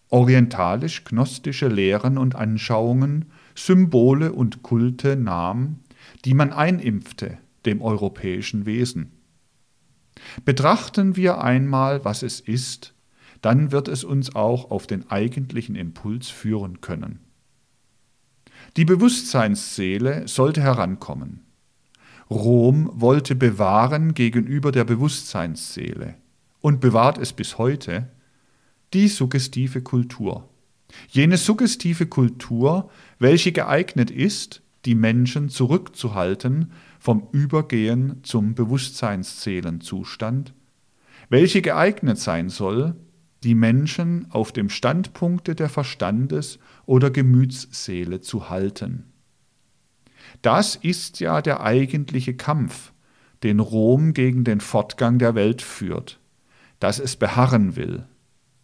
[0.10, 5.80] orientalisch-gnostische Lehren und Anschauungen, Symbole und Kulte nahm
[6.26, 9.12] die man einimpfte dem europäischen Wesen.
[10.46, 12.94] Betrachten wir einmal, was es ist,
[13.42, 17.20] dann wird es uns auch auf den eigentlichen Impuls führen können.
[18.78, 21.42] Die Bewusstseinsseele sollte herankommen.
[22.30, 26.16] Rom wollte bewahren gegenüber der Bewusstseinsseele
[26.62, 28.10] und bewahrt es bis heute
[28.93, 30.49] die suggestive Kultur.
[31.10, 32.89] Jene suggestive Kultur,
[33.20, 40.54] welche geeignet ist, die Menschen zurückzuhalten vom Übergehen zum Bewusstseinszählenzustand,
[41.30, 42.96] welche geeignet sein soll,
[43.44, 49.06] die Menschen auf dem Standpunkte der Verstandes- oder Gemütsseele zu halten.
[50.41, 52.94] Das ist ja der eigentliche Kampf,
[53.44, 56.20] den Rom gegen den Fortgang der Welt führt,
[56.80, 58.06] dass es beharren will,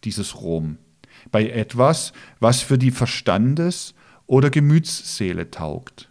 [0.04, 0.78] dieses Rom,
[1.30, 3.94] bei etwas, was für die Verstandes-
[4.26, 6.10] oder Gemütsseele taugt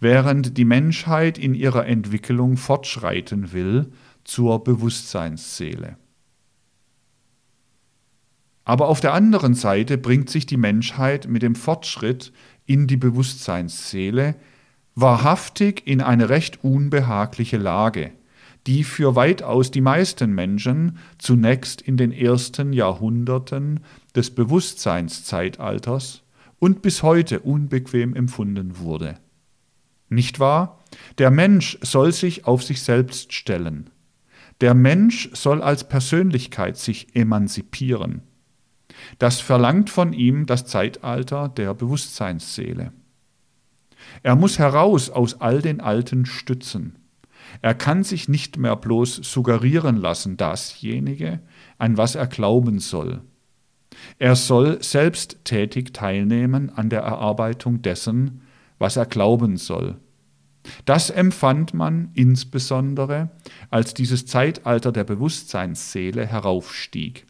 [0.00, 3.92] während die Menschheit in ihrer Entwicklung fortschreiten will
[4.24, 5.96] zur Bewusstseinsseele.
[8.64, 12.32] Aber auf der anderen Seite bringt sich die Menschheit mit dem Fortschritt
[12.66, 14.34] in die Bewusstseinsseele
[14.96, 18.12] wahrhaftig in eine recht unbehagliche Lage,
[18.66, 23.80] die für weitaus die meisten Menschen zunächst in den ersten Jahrhunderten
[24.14, 26.22] des Bewusstseinszeitalters
[26.58, 29.18] und bis heute unbequem empfunden wurde.
[30.08, 30.84] Nicht wahr?
[31.18, 33.90] Der Mensch soll sich auf sich selbst stellen.
[34.60, 38.22] Der Mensch soll als Persönlichkeit sich emanzipieren.
[39.18, 42.92] Das verlangt von ihm das Zeitalter der Bewusstseinsseele.
[44.22, 46.96] Er muss heraus aus all den alten Stützen.
[47.62, 51.40] Er kann sich nicht mehr bloß suggerieren lassen, dasjenige,
[51.78, 53.22] an was er glauben soll.
[54.18, 58.42] Er soll selbst tätig teilnehmen an der Erarbeitung dessen,
[58.78, 59.96] was er glauben soll.
[60.84, 63.30] Das empfand man insbesondere,
[63.70, 67.26] als dieses Zeitalter der Bewusstseinsseele heraufstieg,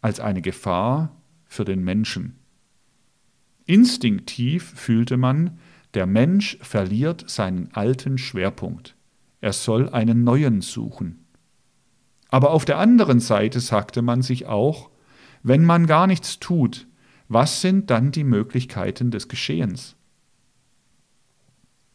[0.00, 2.38] als eine Gefahr für den Menschen.
[3.66, 5.58] Instinktiv fühlte man,
[5.94, 8.93] der Mensch verliert seinen alten Schwerpunkt.
[9.44, 11.26] Er soll einen neuen suchen.
[12.30, 14.88] Aber auf der anderen Seite sagte man sich auch,
[15.42, 16.86] wenn man gar nichts tut,
[17.28, 19.96] was sind dann die Möglichkeiten des Geschehens?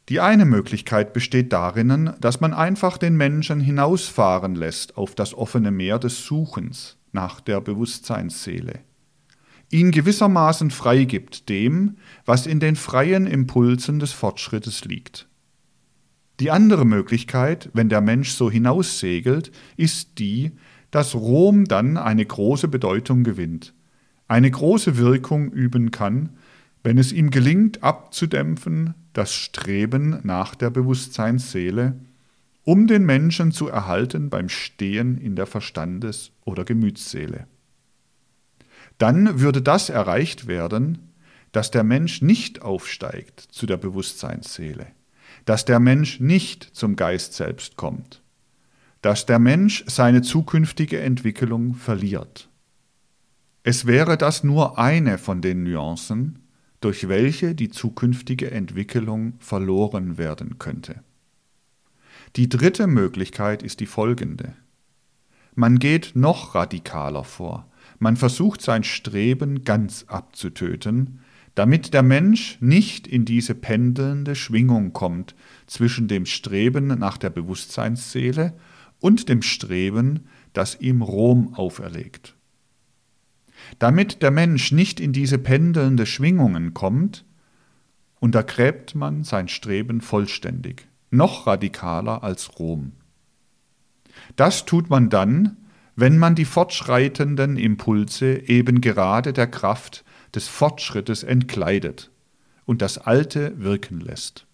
[0.10, 5.72] Die eine Möglichkeit besteht darin, dass man einfach den Menschen hinausfahren lässt auf das offene
[5.72, 8.82] Meer des Suchens nach der Bewusstseinsseele,
[9.72, 15.29] ihn gewissermaßen freigibt dem, was in den freien Impulsen des Fortschrittes liegt.
[16.40, 20.52] Die andere Möglichkeit, wenn der Mensch so hinaussegelt, ist die,
[20.92, 23.74] dass Rom dann eine große Bedeutung gewinnt,
[24.28, 26.30] eine große Wirkung üben kann,
[26.82, 32.00] wenn es ihm gelingt, abzudämpfen das Streben nach der Bewusstseinsseele,
[32.64, 37.48] um den Menschen zu erhalten beim Stehen in der Verstandes- oder Gemütsseele.
[38.98, 41.10] Dann würde das erreicht werden,
[41.52, 44.88] dass der Mensch nicht aufsteigt zu der Bewusstseinsseele,
[45.46, 48.22] dass der Mensch nicht zum Geist selbst kommt,
[49.02, 52.50] dass der Mensch seine zukünftige Entwicklung verliert.
[53.64, 56.40] Es wäre das nur eine von den Nuancen,
[56.82, 61.04] durch welche die zukünftige Entwicklung verloren werden könnte.
[62.36, 64.54] Die dritte Möglichkeit ist die folgende.
[65.56, 67.68] Man geht noch radikaler vor.
[67.98, 71.20] Man versucht sein Streben ganz abzutöten,
[71.60, 75.36] damit der Mensch nicht in diese pendelnde Schwingung kommt
[75.68, 78.54] zwischen dem Streben nach der Bewusstseinsseele
[79.02, 82.38] und dem Streben, das ihm Rom auferlegt.
[83.78, 87.26] Damit der Mensch nicht in diese pendelnde Schwingungen kommt,
[88.22, 92.94] untergräbt man sein Streben vollständig, noch radikaler als Rom.
[94.38, 95.58] Das tut man dann,
[95.98, 100.06] wenn man die fortschreitenden Impulse eben gerade der Kraft
[100.36, 102.12] des Fortschrittes entkleidet
[102.66, 104.46] und das Alte wirken lässt.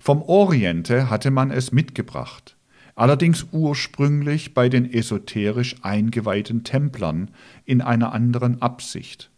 [0.00, 2.56] Vom Oriente hatte man es mitgebracht,
[2.94, 7.30] allerdings ursprünglich bei den esoterisch eingeweihten Templern
[7.64, 9.30] in einer anderen Absicht.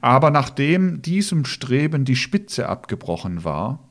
[0.00, 3.86] Aber nachdem diesem Streben die Spitze abgebrochen war,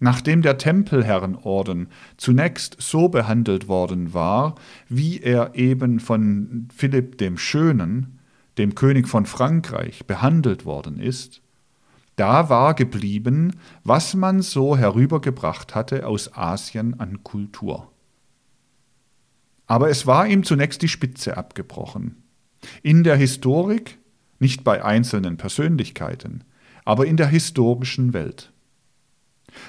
[0.00, 4.56] nachdem der Tempelherrenorden zunächst so behandelt worden war,
[4.88, 8.19] wie er eben von Philipp dem Schönen,
[8.60, 11.40] dem König von Frankreich, behandelt worden ist,
[12.16, 17.90] da war geblieben, was man so herübergebracht hatte aus Asien an Kultur.
[19.66, 22.22] Aber es war ihm zunächst die Spitze abgebrochen.
[22.82, 23.98] In der Historik,
[24.38, 26.44] nicht bei einzelnen Persönlichkeiten,
[26.84, 28.52] aber in der historischen Welt.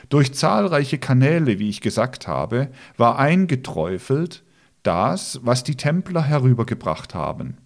[0.09, 4.43] Durch zahlreiche Kanäle, wie ich gesagt habe, war eingeträufelt
[4.83, 7.57] das, was die Templer herübergebracht haben.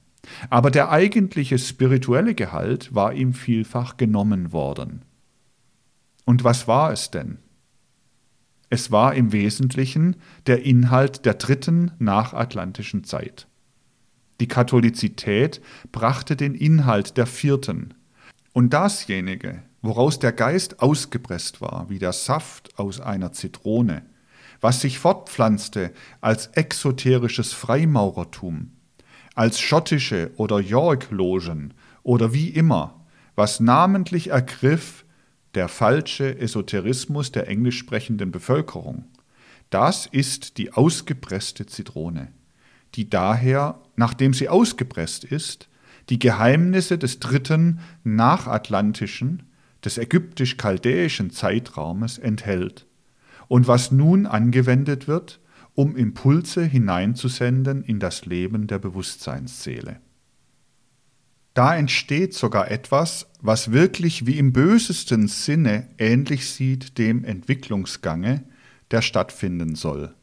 [0.50, 5.04] Aber der eigentliche spirituelle Gehalt war ihm vielfach genommen worden.
[6.26, 7.38] Und was war es denn?
[8.70, 10.16] Es war im Wesentlichen
[10.48, 13.48] der Inhalt der dritten nachatlantischen Zeit.
[14.40, 15.62] Die Katholizität
[15.92, 17.94] brachte den Inhalt der vierten.
[18.54, 24.04] Und dasjenige, woraus der Geist ausgepresst war, wie der Saft aus einer Zitrone,
[24.62, 28.72] was sich fortpflanzte als exoterisches Freimaurertum,
[29.36, 31.74] als schottische oder York-Logen
[32.04, 33.06] oder wie immer,
[33.36, 35.06] was namentlich ergriff
[35.54, 39.06] der falsche Esoterismus der englisch sprechenden Bevölkerung.
[39.70, 42.30] Das ist die ausgepresste Zitrone,
[42.96, 45.70] die daher, nachdem sie ausgepresst ist,
[46.10, 49.44] die Geheimnisse des dritten nachatlantischen,
[49.84, 52.86] des ägyptisch-chaldäischen Zeitraumes enthält
[53.48, 55.40] und was nun angewendet wird,
[55.76, 60.00] um Impulse hineinzusenden in das Leben der Bewusstseinsseele.
[61.54, 68.44] Da entsteht sogar etwas, was wirklich wie im bösesten Sinne ähnlich sieht dem Entwicklungsgange,
[68.92, 70.14] der stattfinden soll.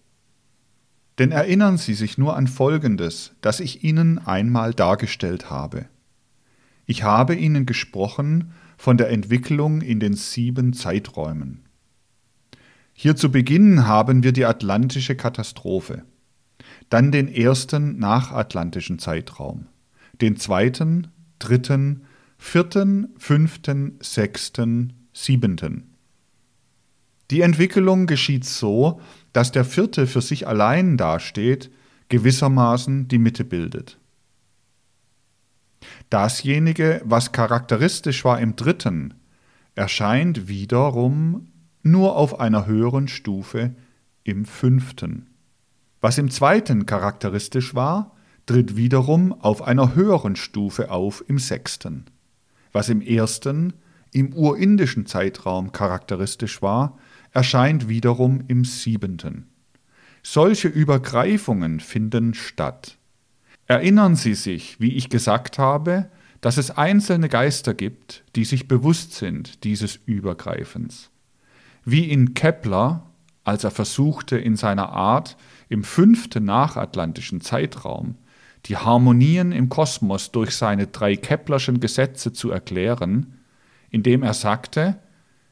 [1.18, 5.86] Denn erinnern Sie sich nur an Folgendes, das ich Ihnen einmal dargestellt habe.
[6.86, 11.61] Ich habe Ihnen gesprochen von der Entwicklung in den sieben Zeiträumen.
[13.03, 16.05] Hier zu Beginn haben wir die atlantische Katastrophe,
[16.88, 19.66] dann den ersten nachatlantischen Zeitraum,
[20.20, 21.09] den zweiten,
[21.40, 22.05] dritten,
[22.38, 25.96] vierten, fünften, sechsten, siebenten.
[27.32, 29.00] Die Entwicklung geschieht so,
[29.32, 31.72] dass der vierte für sich allein dasteht,
[32.09, 33.98] gewissermaßen die Mitte bildet.
[36.09, 39.14] Dasjenige, was charakteristisch war im dritten,
[39.74, 41.48] erscheint wiederum
[41.82, 43.74] nur auf einer höheren Stufe
[44.24, 45.28] im fünften.
[46.00, 48.16] Was im zweiten charakteristisch war,
[48.46, 52.06] tritt wiederum auf einer höheren Stufe auf im sechsten.
[52.72, 53.74] Was im ersten,
[54.10, 56.98] im urindischen Zeitraum charakteristisch war,
[57.32, 59.48] erscheint wiederum im siebenten.
[60.22, 62.98] Solche Übergreifungen finden statt.
[63.66, 66.10] Erinnern Sie sich, wie ich gesagt habe,
[66.40, 71.11] dass es einzelne Geister gibt, die sich bewusst sind dieses Übergreifens.
[71.84, 73.06] Wie in Kepler,
[73.44, 75.36] als er versuchte, in seiner Art
[75.68, 78.16] im fünften nachatlantischen Zeitraum
[78.66, 83.38] die Harmonien im Kosmos durch seine drei Keplerschen Gesetze zu erklären,
[83.90, 84.98] indem er sagte,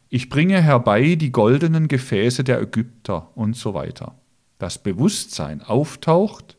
[0.08, 4.14] ich bringe herbei die goldenen Gefäße der Ägypter und so weiter.
[4.58, 6.56] Das Bewusstsein auftaucht,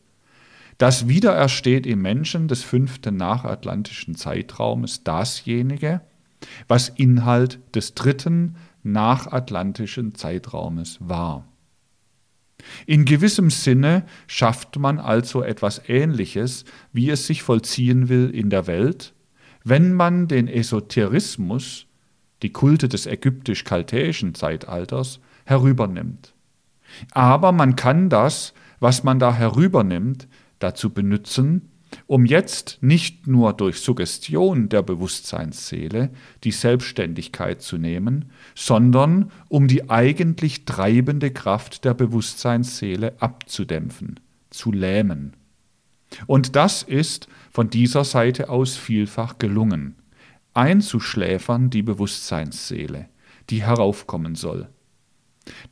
[0.78, 6.00] das wiederersteht im Menschen des fünften nachatlantischen Zeitraumes dasjenige,
[6.66, 11.46] was Inhalt des dritten nachatlantischen Zeitraumes war.
[12.86, 18.66] In gewissem Sinne schafft man also etwas Ähnliches, wie es sich vollziehen will in der
[18.66, 19.14] Welt,
[19.64, 21.86] wenn man den Esoterismus,
[22.42, 26.34] die Kulte des ägyptisch-kaltäischen Zeitalters, herübernimmt.
[27.12, 30.28] Aber man kann das, was man da herübernimmt,
[30.58, 31.71] dazu benutzen,
[32.06, 36.10] um jetzt nicht nur durch Suggestion der Bewusstseinsseele
[36.44, 44.20] die Selbstständigkeit zu nehmen, sondern um die eigentlich treibende Kraft der Bewusstseinsseele abzudämpfen,
[44.50, 45.34] zu lähmen.
[46.26, 49.96] Und das ist von dieser Seite aus vielfach gelungen,
[50.54, 53.08] einzuschläfern die Bewusstseinsseele,
[53.50, 54.68] die heraufkommen soll.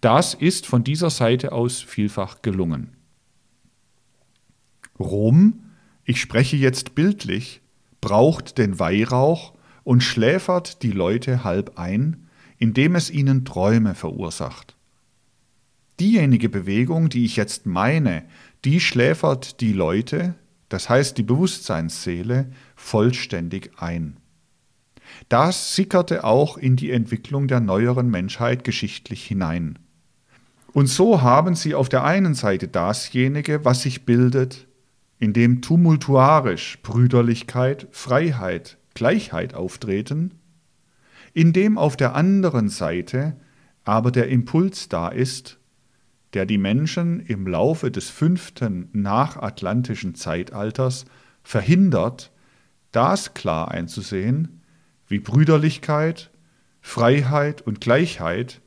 [0.01, 2.97] Das ist von dieser Seite aus vielfach gelungen.
[4.99, 5.70] Rom
[6.11, 7.63] ich spreche jetzt bildlich,
[8.01, 9.55] braucht den Weihrauch
[9.85, 12.27] und schläfert die Leute halb ein,
[12.59, 14.77] indem es ihnen Träume verursacht.
[16.01, 18.25] Diejenige Bewegung, die ich jetzt meine,
[18.65, 20.35] die schläfert die Leute,
[20.69, 24.17] das heißt die Bewusstseinsseele, vollständig ein.
[25.29, 29.79] Das sickerte auch in die Entwicklung der neueren Menschheit geschichtlich hinein.
[30.73, 34.67] Und so haben sie auf der einen Seite dasjenige, was sich bildet,
[35.21, 40.35] in dem tumultuarisch Brüderlichkeit, Freiheit, Gleichheit auftreten,
[41.33, 43.37] in dem auf der anderen Seite
[43.85, 45.59] aber der Impuls da ist,
[46.33, 51.05] der die Menschen im Laufe des fünften nachatlantischen Zeitalters
[51.43, 52.33] verhindert,
[52.93, 54.63] das klar einzusehen,
[55.07, 56.31] wie Brüderlichkeit,
[56.81, 58.61] Freiheit und Gleichheit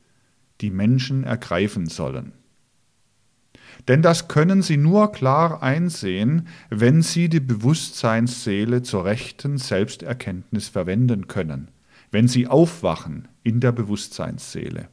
[0.60, 2.32] die Menschen ergreifen sollen.
[3.88, 11.28] Denn das können sie nur klar einsehen, wenn sie die Bewusstseinsseele zur rechten Selbsterkenntnis verwenden
[11.28, 11.70] können,
[12.10, 14.88] wenn sie aufwachen in der Bewusstseinsseele.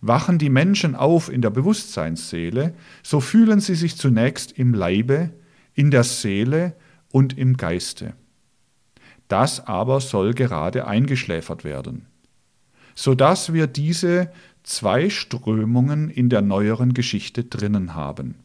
[0.00, 5.30] Wachen die Menschen auf in der Bewusstseinsseele, so fühlen sie sich zunächst im Leibe,
[5.74, 6.74] in der Seele
[7.10, 8.14] und im Geiste.
[9.28, 12.06] Das aber soll gerade eingeschläfert werden,
[12.94, 14.30] sodass wir diese
[14.68, 18.36] zwei Strömungen in der neueren Geschichte drinnen haben.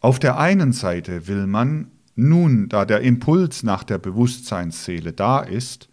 [0.00, 5.88] Auf der einen Seite will man, nun da der Impuls nach der Bewusstseinsseele da ist,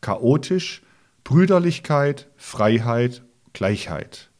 [0.00, 0.82] chaotisch
[1.24, 4.30] Brüderlichkeit, Freiheit, Gleichheit.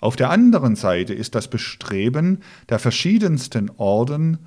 [0.00, 2.38] Auf der anderen Seite ist das Bestreben
[2.70, 4.38] der verschiedensten Orden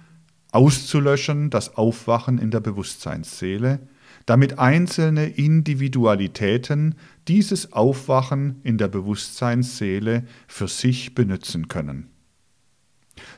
[0.51, 3.87] auszulöschen, das Aufwachen in der Bewusstseinsseele,
[4.25, 6.95] damit einzelne Individualitäten
[7.27, 12.09] dieses Aufwachen in der Bewusstseinsseele für sich benutzen können.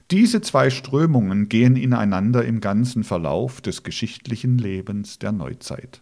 [0.09, 6.01] Diese zwei Strömungen gehen ineinander im ganzen Verlauf des geschichtlichen Lebens der Neuzeit.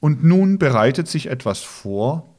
[0.00, 2.38] Und nun bereitet sich etwas vor,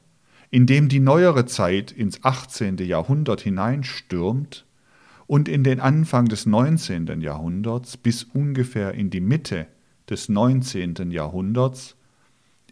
[0.52, 2.78] in dem die neuere Zeit ins 18.
[2.78, 4.66] Jahrhundert hineinstürmt
[5.26, 7.22] und in den Anfang des 19.
[7.22, 9.68] Jahrhunderts bis ungefähr in die Mitte
[10.10, 11.12] des 19.
[11.12, 11.96] Jahrhunderts,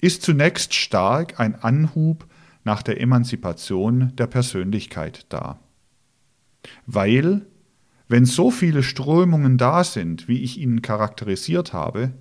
[0.02, 2.28] ist zunächst stark ein Anhub
[2.64, 5.60] nach der Emanzipation der Persönlichkeit da.
[6.86, 7.46] Weil,
[8.08, 12.14] wenn so viele Strömungen da sind, wie ich ihnen charakterisiert habe,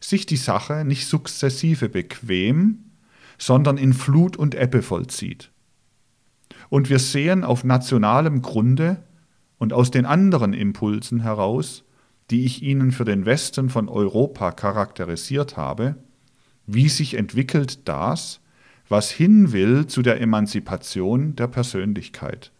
[0.00, 2.84] sich die Sache nicht sukzessive bequem,
[3.38, 5.50] sondern in Flut und Ebbe vollzieht.
[6.68, 9.02] Und wir sehen auf nationalem Grunde
[9.58, 11.84] und aus den anderen Impulsen heraus,
[12.30, 15.96] die ich Ihnen für den Westen von Europa charakterisiert habe,
[16.66, 18.40] wie sich entwickelt das,
[18.88, 22.52] was hin will zu der Emanzipation der Persönlichkeit,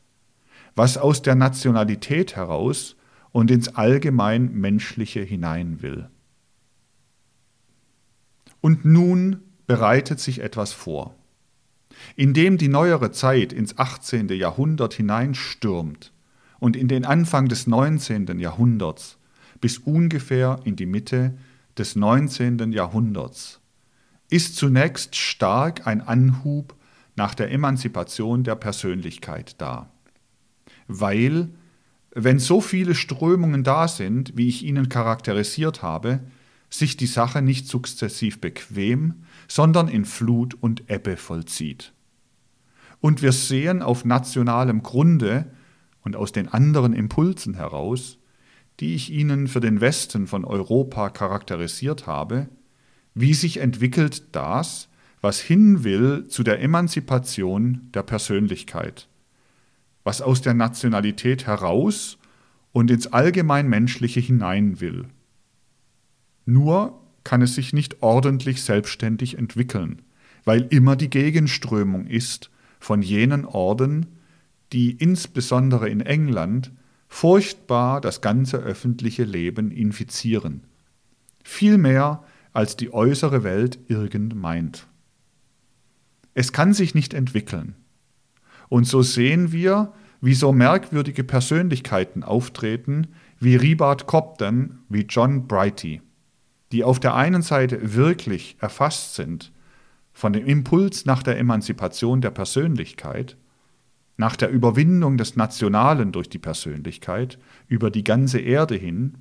[0.74, 2.96] was aus der Nationalität heraus
[3.32, 6.08] und ins allgemein Menschliche hinein will.
[8.60, 11.14] Und nun bereitet sich etwas vor.
[12.16, 14.28] Indem die neuere Zeit ins 18.
[14.28, 16.12] Jahrhundert hineinstürmt
[16.58, 18.38] und in den Anfang des 19.
[18.38, 19.18] Jahrhunderts
[19.64, 21.38] bis ungefähr in die Mitte
[21.78, 22.70] des 19.
[22.70, 23.62] Jahrhunderts,
[24.28, 26.74] ist zunächst stark ein Anhub
[27.16, 29.90] nach der Emanzipation der Persönlichkeit da.
[30.86, 31.48] Weil,
[32.14, 36.20] wenn so viele Strömungen da sind, wie ich ihnen charakterisiert habe,
[36.68, 41.94] sich die Sache nicht sukzessiv bequem, sondern in Flut und Ebbe vollzieht.
[43.00, 45.46] Und wir sehen auf nationalem Grunde
[46.02, 48.18] und aus den anderen Impulsen heraus,
[48.80, 52.48] die ich Ihnen für den Westen von Europa charakterisiert habe,
[53.14, 54.88] wie sich entwickelt das,
[55.20, 59.08] was hin will zu der Emanzipation der Persönlichkeit,
[60.02, 62.18] was aus der Nationalität heraus
[62.72, 65.06] und ins allgemein Menschliche hinein will.
[66.44, 70.02] Nur kann es sich nicht ordentlich selbstständig entwickeln,
[70.44, 74.06] weil immer die Gegenströmung ist von jenen Orden,
[74.72, 76.72] die insbesondere in England
[77.14, 80.64] furchtbar das ganze öffentliche Leben infizieren.
[81.42, 84.86] Viel mehr als die äußere Welt irgend meint.
[86.34, 87.76] Es kann sich nicht entwickeln.
[88.68, 93.08] Und so sehen wir, wie so merkwürdige Persönlichkeiten auftreten,
[93.38, 96.00] wie Ribard Cobden, wie John Brighty
[96.74, 99.52] die auf der einen Seite wirklich erfasst sind
[100.12, 103.36] von dem Impuls nach der Emanzipation der Persönlichkeit,
[104.16, 107.38] nach der Überwindung des Nationalen durch die Persönlichkeit
[107.68, 109.14] über die ganze Erde hin,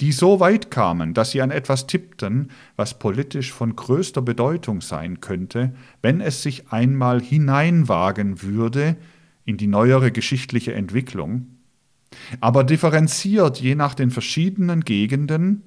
[0.00, 5.20] die so weit kamen, dass sie an etwas tippten, was politisch von größter Bedeutung sein
[5.20, 8.96] könnte, wenn es sich einmal hineinwagen würde
[9.44, 11.46] in die neuere geschichtliche Entwicklung,
[12.40, 15.62] aber differenziert je nach den verschiedenen Gegenden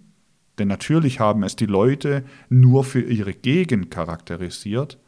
[0.60, 5.00] denn natürlich haben es die Leute nur für ihre Gegend charakterisiert,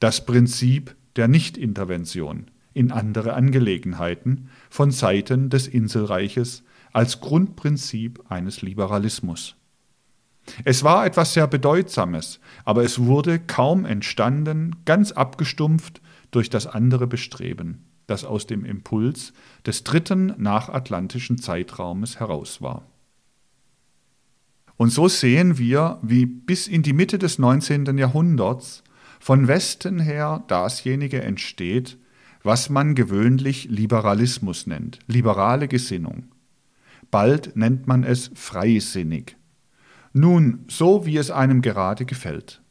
[0.00, 6.62] das Prinzip der Nichtintervention in andere Angelegenheiten von Seiten des Inselreiches
[6.92, 9.56] als Grundprinzip eines Liberalismus.
[10.64, 16.00] Es war etwas sehr Bedeutsames, aber es wurde kaum entstanden, ganz abgestumpft
[16.30, 19.32] durch das andere Bestreben, das aus dem Impuls
[19.66, 22.86] des dritten nachatlantischen Zeitraumes heraus war.
[24.76, 27.98] Und so sehen wir, wie bis in die Mitte des 19.
[27.98, 28.84] Jahrhunderts
[29.18, 31.98] von Westen her dasjenige entsteht,
[32.42, 36.32] was man gewöhnlich Liberalismus nennt, liberale Gesinnung.
[37.10, 39.36] Bald nennt man es freisinnig.
[40.12, 42.62] Nun, so wie es einem gerade gefällt.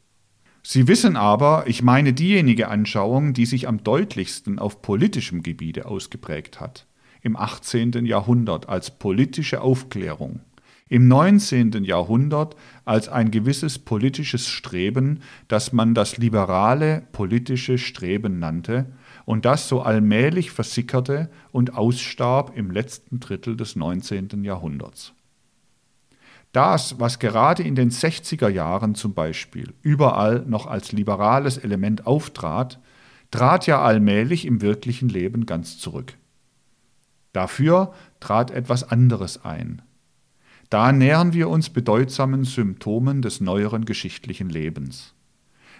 [0.62, 6.60] Sie wissen aber, ich meine diejenige Anschauung, die sich am deutlichsten auf politischem Gebiete ausgeprägt
[6.60, 6.86] hat,
[7.22, 8.04] im 18.
[8.04, 10.40] Jahrhundert als politische Aufklärung
[10.88, 11.84] im 19.
[11.84, 18.86] Jahrhundert als ein gewisses politisches Streben, das man das liberale politische Streben nannte
[19.28, 24.42] und das so allmählich versickerte und ausstarb im letzten Drittel des 19.
[24.42, 25.12] Jahrhunderts.
[26.52, 32.80] Das, was gerade in den 60er Jahren zum Beispiel überall noch als liberales Element auftrat,
[33.30, 36.14] trat ja allmählich im wirklichen Leben ganz zurück.
[37.34, 39.82] Dafür trat etwas anderes ein,
[40.70, 45.12] da nähern wir uns bedeutsamen Symptomen des neueren geschichtlichen Lebens.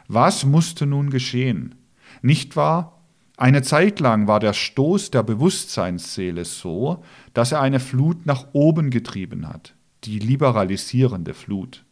[0.06, 1.76] Was musste nun geschehen?
[2.20, 2.97] Nicht wahr?
[3.38, 8.90] Eine Zeit lang war der Stoß der Bewusstseinsseele so, dass er eine Flut nach oben
[8.90, 11.84] getrieben hat, die liberalisierende Flut.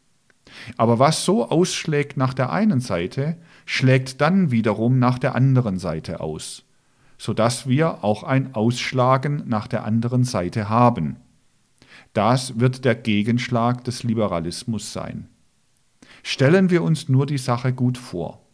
[0.76, 6.18] Aber was so ausschlägt nach der einen Seite, schlägt dann wiederum nach der anderen Seite
[6.18, 6.64] aus,
[7.16, 11.14] so dass wir auch ein Ausschlagen nach der anderen Seite haben.
[12.12, 15.28] Das wird der Gegenschlag des Liberalismus sein.
[16.24, 18.45] Stellen wir uns nur die Sache gut vor.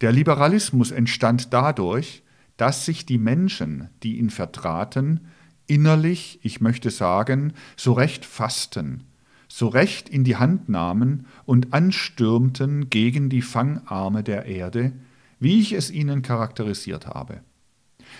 [0.00, 2.22] Der Liberalismus entstand dadurch,
[2.56, 5.20] dass sich die Menschen, die ihn vertraten,
[5.66, 9.04] innerlich, ich möchte sagen, so recht fassten,
[9.48, 14.92] so recht in die Hand nahmen und anstürmten gegen die Fangarme der Erde,
[15.38, 17.40] wie ich es ihnen charakterisiert habe.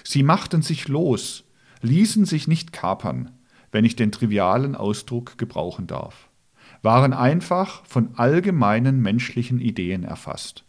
[0.05, 1.45] Sie machten sich los,
[1.83, 3.33] ließen sich nicht kapern,
[3.72, 6.29] wenn ich den trivialen Ausdruck gebrauchen darf,
[6.83, 10.66] waren einfach von allgemeinen menschlichen Ideen erfasst.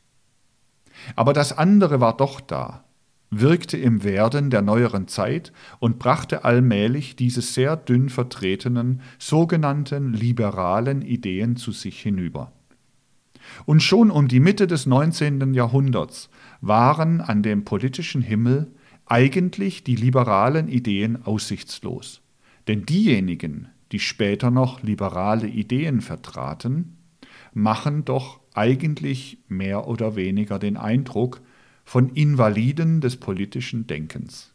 [1.16, 2.84] Aber das andere war doch da,
[3.30, 11.02] wirkte im Werden der neueren Zeit und brachte allmählich diese sehr dünn vertretenen sogenannten liberalen
[11.02, 12.52] Ideen zu sich hinüber.
[13.66, 15.54] Und schon um die Mitte des 19.
[15.54, 16.30] Jahrhunderts
[16.62, 18.72] waren an dem politischen Himmel
[19.06, 22.22] eigentlich die liberalen Ideen aussichtslos.
[22.68, 26.98] Denn diejenigen, die später noch liberale Ideen vertraten,
[27.54, 31.42] machen doch eigentlich mehr oder weniger den Eindruck
[31.86, 34.54] von Invaliden des politischen Denkens.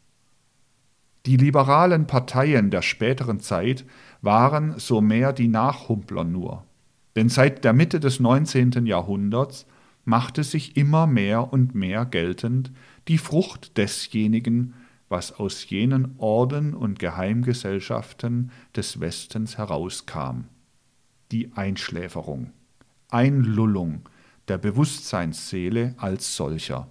[1.25, 3.85] Die liberalen Parteien der späteren Zeit
[4.21, 6.65] waren so mehr die Nachhumpler nur,
[7.15, 8.85] denn seit der Mitte des 19.
[8.85, 9.65] Jahrhunderts
[10.03, 12.71] machte sich immer mehr und mehr geltend
[13.07, 14.73] die Frucht desjenigen,
[15.07, 20.45] was aus jenen Orden und Geheimgesellschaften des Westens herauskam.
[21.31, 22.51] Die Einschläferung,
[23.13, 24.07] Einlullung
[24.47, 26.89] der Bewusstseinsseele als solcher.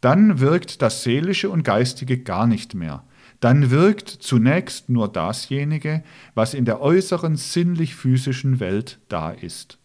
[0.00, 3.04] Dann wirkt das Seelische und Geistige gar nicht mehr.
[3.40, 6.02] Dann wirkt zunächst nur dasjenige,
[6.34, 9.78] was in der äußeren sinnlich-physischen Welt da ist.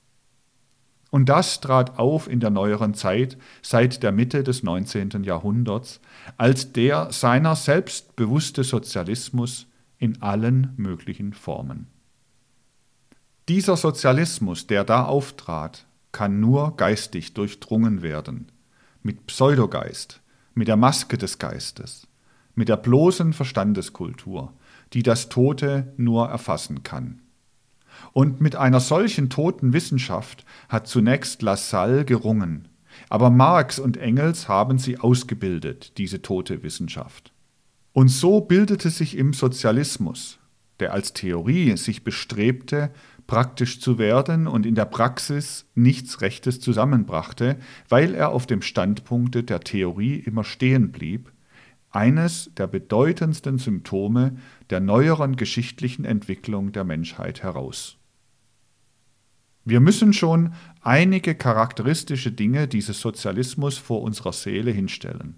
[1.09, 5.23] Und das trat auf in der neueren Zeit seit der Mitte des 19.
[5.23, 6.01] Jahrhunderts
[6.35, 11.87] als der seiner selbstbewusste Sozialismus in allen möglichen Formen.
[13.49, 18.51] Dieser Sozialismus, der da auftrat, kann nur geistig durchdrungen werden,
[19.03, 20.21] mit Pseudogeist,
[20.53, 22.07] mit der Maske des Geistes,
[22.55, 24.51] mit der bloßen Verstandeskultur,
[24.91, 27.21] die das Tote nur erfassen kann.
[28.11, 32.67] Und mit einer solchen toten Wissenschaft hat zunächst Lassalle gerungen,
[33.07, 37.31] aber Marx und Engels haben sie ausgebildet, diese tote Wissenschaft.
[37.93, 40.37] Und so bildete sich im Sozialismus,
[40.79, 42.91] der als Theorie sich bestrebte,
[43.27, 47.57] praktisch zu werden und in der Praxis nichts Rechtes zusammenbrachte,
[47.89, 51.31] weil er auf dem Standpunkte der Theorie immer stehen blieb,
[51.91, 54.37] eines der bedeutendsten Symptome
[54.69, 57.97] der neueren geschichtlichen Entwicklung der Menschheit heraus.
[59.65, 65.35] Wir müssen schon einige charakteristische Dinge dieses Sozialismus vor unserer Seele hinstellen.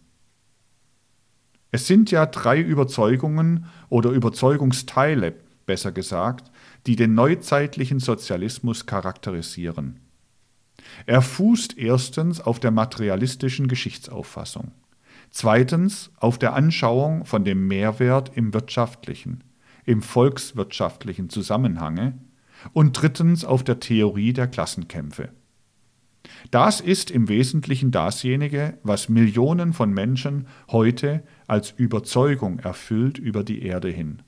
[1.72, 5.36] Es sind ja drei Überzeugungen oder Überzeugungsteile,
[5.70, 6.52] besser gesagt,
[6.88, 10.00] die den neuzeitlichen Sozialismus charakterisieren.
[11.06, 14.72] Er fußt erstens auf der materialistischen Geschichtsauffassung
[15.32, 19.44] zweitens auf der Anschauung von dem Mehrwert im wirtschaftlichen,
[19.86, 22.18] im volkswirtschaftlichen Zusammenhange
[22.74, 25.30] und drittens auf der Theorie der Klassenkämpfe.
[26.52, 33.64] Das ist im Wesentlichen dasjenige, was Millionen von Menschen heute als Überzeugung erfüllt über die
[33.64, 34.22] Erde hin.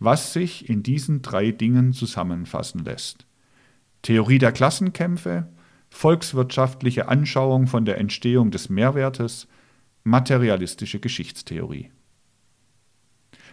[0.00, 3.26] Was sich in diesen drei Dingen zusammenfassen lässt.
[4.02, 5.48] Theorie der Klassenkämpfe,
[5.90, 9.46] volkswirtschaftliche Anschauung von der Entstehung des Mehrwertes
[10.02, 11.90] materialistische Geschichtstheorie.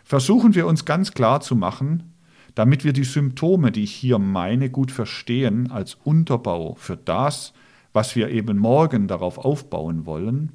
[0.05, 2.13] Versuchen wir uns ganz klar zu machen,
[2.55, 7.51] damit wir die Symptome, die ich hier meine, gut verstehen, als Unterbau für das,
[7.91, 10.53] was wir eben morgen darauf aufbauen wollen.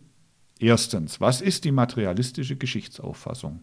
[0.59, 3.61] Erstens, was ist die materialistische Geschichtsauffassung?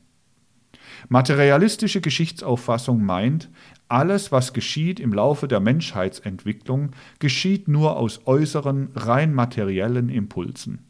[1.08, 3.50] Materialistische Geschichtsauffassung meint,
[3.88, 10.86] alles, was geschieht im Laufe der Menschheitsentwicklung, geschieht nur aus äußeren, rein materiellen Impulsen.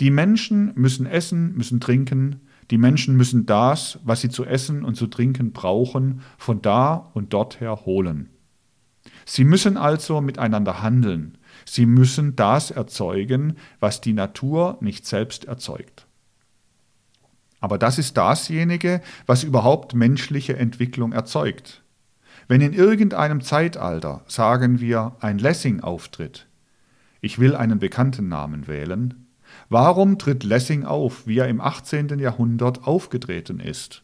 [0.00, 2.40] Die Menschen müssen essen, müssen trinken,
[2.70, 7.32] die Menschen müssen das, was sie zu essen und zu trinken brauchen, von da und
[7.32, 8.30] dorther holen.
[9.26, 16.06] Sie müssen also miteinander handeln, sie müssen das erzeugen, was die Natur nicht selbst erzeugt.
[17.64, 21.82] Aber das ist dasjenige, was überhaupt menschliche Entwicklung erzeugt.
[22.46, 26.46] Wenn in irgendeinem Zeitalter, sagen wir, ein Lessing auftritt,
[27.22, 29.14] ich will einen bekannten Namen wählen,
[29.70, 32.18] Warum tritt Lessing auf, wie er im 18.
[32.18, 34.02] Jahrhundert aufgetreten ist?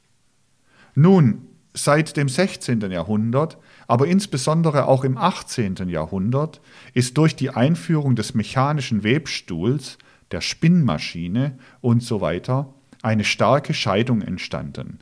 [0.95, 1.43] Nun,
[1.75, 2.81] seit dem 16.
[2.91, 5.87] Jahrhundert, aber insbesondere auch im 18.
[5.89, 6.63] Jahrhundert,
[6.95, 9.99] ist durch die Einführung des mechanischen Webstuhls,
[10.31, 12.73] der Spinnmaschine und so weiter
[13.03, 15.01] eine starke Scheidung entstanden.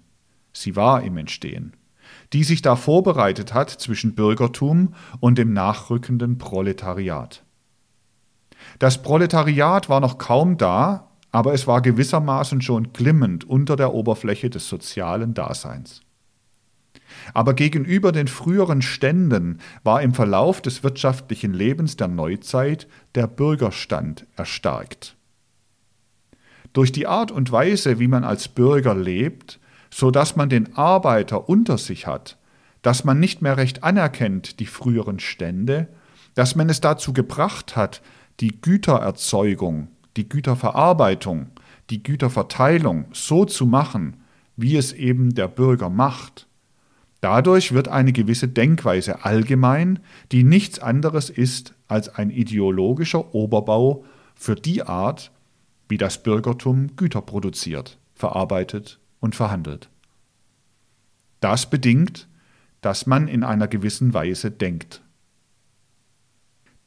[0.53, 1.75] Sie war im Entstehen.
[2.33, 7.43] die sich da vorbereitet hat zwischen Bürgertum und dem nachrückenden Proletariat.
[8.79, 14.51] Das Proletariat war noch kaum da, aber es war gewissermaßen schon glimmend unter der Oberfläche
[14.51, 16.03] des sozialen Daseins.
[17.33, 24.27] Aber gegenüber den früheren Ständen war im Verlauf des wirtschaftlichen Lebens der Neuzeit der Bürgerstand
[24.37, 25.18] erstarkt.
[26.73, 29.59] Durch die Art und Weise, wie man als Bürger lebt,
[29.91, 32.37] so dass man den Arbeiter unter sich hat,
[32.83, 35.89] dass man nicht mehr recht anerkennt die früheren Stände,
[36.35, 38.03] dass man es dazu gebracht hat,
[38.41, 41.49] die Gütererzeugung, die Güterverarbeitung,
[41.91, 44.19] die Güterverteilung so zu machen,
[44.57, 46.47] wie es eben der Bürger macht.
[47.21, 49.99] Dadurch wird eine gewisse Denkweise allgemein,
[50.31, 54.05] die nichts anderes ist als ein ideologischer Oberbau
[54.37, 55.33] für die Art,
[55.89, 59.89] wie das Bürgertum Güter produziert, verarbeitet und verhandelt.
[61.41, 62.29] Das bedingt,
[62.81, 65.03] dass man in einer gewissen Weise denkt.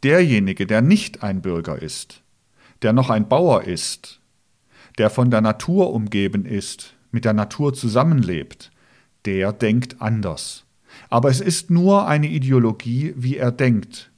[0.04, 2.24] Derjenige, der nicht ein Bürger ist,
[2.82, 4.20] der noch ein Bauer ist,
[4.97, 8.72] der von der Natur umgeben ist, mit der Natur zusammenlebt,
[9.26, 10.66] der denkt anders.
[11.10, 14.12] Aber es ist nur eine Ideologie, wie er denkt.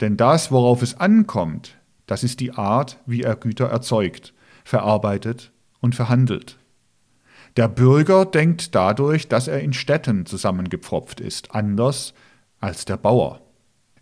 [0.00, 1.76] Denn das, worauf es ankommt,
[2.10, 4.34] das ist die Art, wie er Güter erzeugt,
[4.64, 6.58] verarbeitet und verhandelt.
[7.56, 12.12] Der Bürger denkt dadurch, dass er in Städten zusammengepfropft ist, anders
[12.58, 13.42] als der Bauer.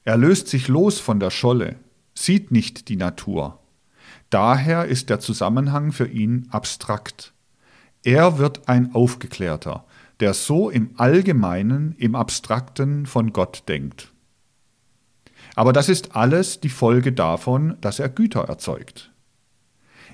[0.05, 1.77] Er löst sich los von der Scholle,
[2.15, 3.59] sieht nicht die Natur.
[4.31, 7.35] Daher ist der Zusammenhang für ihn abstrakt.
[8.05, 9.85] Er wird ein Aufgeklärter,
[10.21, 14.15] der so im Allgemeinen, im Abstrakten von Gott denkt.
[15.59, 19.11] Aber das ist alles die Folge davon, dass er Güter erzeugt.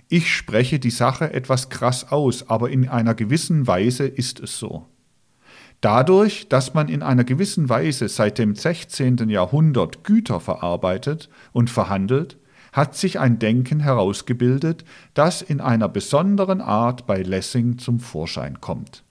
[0.09, 4.87] Ich spreche die Sache etwas krass aus, aber in einer gewissen Weise ist es so.
[5.83, 9.29] Dadurch, dass man in einer gewissen Weise seit dem 16.
[9.29, 12.39] Jahrhundert Güter verarbeitet und verhandelt,
[12.73, 19.05] hat sich ein Denken herausgebildet, das in einer besonderen Art bei Lessing zum Vorschein kommt.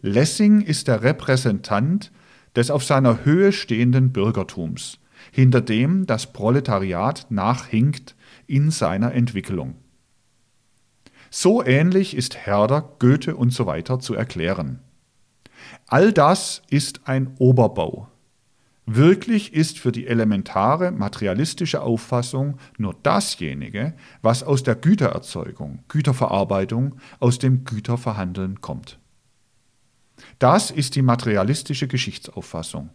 [0.00, 2.12] Lessing ist der Repräsentant
[2.56, 4.98] des auf seiner Höhe stehenden Bürgertums,
[5.32, 8.14] hinter dem das Proletariat nachhinkt
[8.46, 9.76] in seiner Entwicklung.
[11.30, 14.80] So ähnlich ist Herder, Goethe und so weiter zu erklären.
[15.86, 18.08] All das ist ein Oberbau.
[18.86, 27.38] Wirklich ist für die elementare materialistische Auffassung nur dasjenige, was aus der Gütererzeugung, Güterverarbeitung, aus
[27.38, 28.98] dem Güterverhandeln kommt.
[30.38, 32.88] Das ist die materialistische Geschichtsauffassung.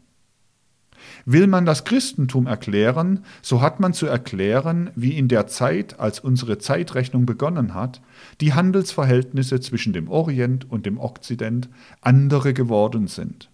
[1.26, 6.20] Will man das Christentum erklären, so hat man zu erklären, wie in der Zeit, als
[6.20, 8.02] unsere Zeitrechnung begonnen hat,
[8.42, 11.70] die Handelsverhältnisse zwischen dem Orient und dem Okzident
[12.02, 13.50] andere geworden sind.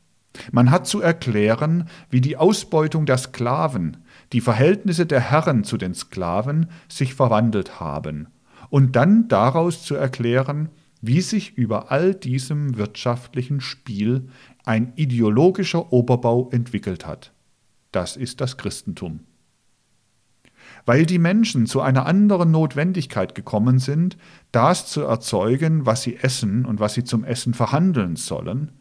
[0.51, 3.97] Man hat zu erklären, wie die Ausbeutung der Sklaven,
[4.31, 8.27] die Verhältnisse der Herren zu den Sklaven sich verwandelt haben,
[8.69, 10.69] und dann daraus zu erklären,
[11.01, 14.29] wie sich über all diesem wirtschaftlichen Spiel
[14.65, 17.31] ein ideologischer Oberbau entwickelt hat.
[17.91, 19.21] Das ist das Christentum.
[20.85, 24.17] Weil die Menschen zu einer anderen Notwendigkeit gekommen sind,
[24.51, 28.71] das zu erzeugen, was sie essen und was sie zum Essen verhandeln sollen,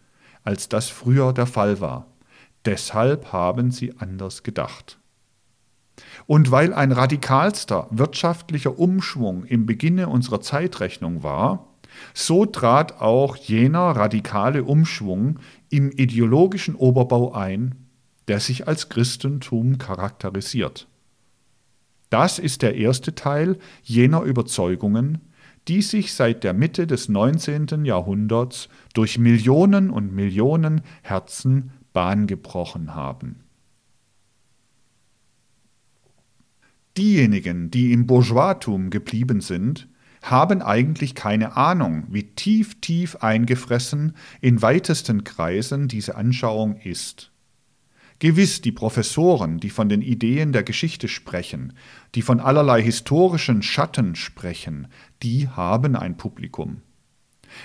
[0.45, 2.07] als das früher der Fall war.
[2.65, 4.99] Deshalb haben sie anders gedacht.
[6.27, 11.69] Und weil ein radikalster wirtschaftlicher Umschwung im Beginne unserer Zeitrechnung war,
[12.15, 15.39] so trat auch jener radikale Umschwung
[15.71, 17.88] im ideologischen Oberbau ein,
[18.29, 20.87] der sich als Christentum charakterisiert.
[22.11, 25.19] Das ist der erste Teil jener Überzeugungen,
[25.67, 27.85] die sich seit der Mitte des 19.
[27.85, 33.41] Jahrhunderts durch Millionen und Millionen Herzen Bahn gebrochen haben.
[36.97, 39.89] Diejenigen, die im Bourgeoistum geblieben sind,
[40.23, 47.31] haben eigentlich keine Ahnung, wie tief, tief eingefressen in weitesten Kreisen diese Anschauung ist.
[48.21, 51.73] Gewiss die Professoren, die von den Ideen der Geschichte sprechen,
[52.17, 54.89] die von allerlei historischen Schatten sprechen,
[55.23, 56.83] die haben ein Publikum.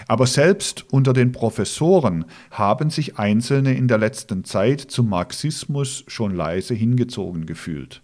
[0.07, 6.35] Aber selbst unter den Professoren haben sich Einzelne in der letzten Zeit zum Marxismus schon
[6.35, 8.01] leise hingezogen gefühlt.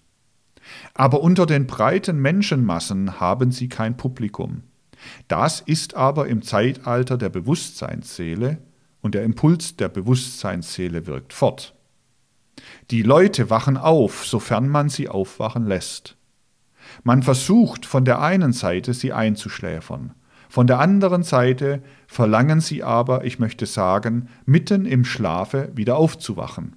[0.94, 4.64] Aber unter den breiten Menschenmassen haben sie kein Publikum.
[5.28, 8.58] Das ist aber im Zeitalter der Bewusstseinsseele
[9.02, 11.76] und der Impuls der Bewusstseinsseele wirkt fort.
[12.92, 16.18] Die Leute wachen auf, sofern man sie aufwachen lässt.
[17.04, 20.14] Man versucht von der einen Seite sie einzuschläfern,
[20.52, 26.76] Von der anderen Seite verlangen sie aber, ich möchte sagen, mitten im Schlafe wieder aufzuwachen.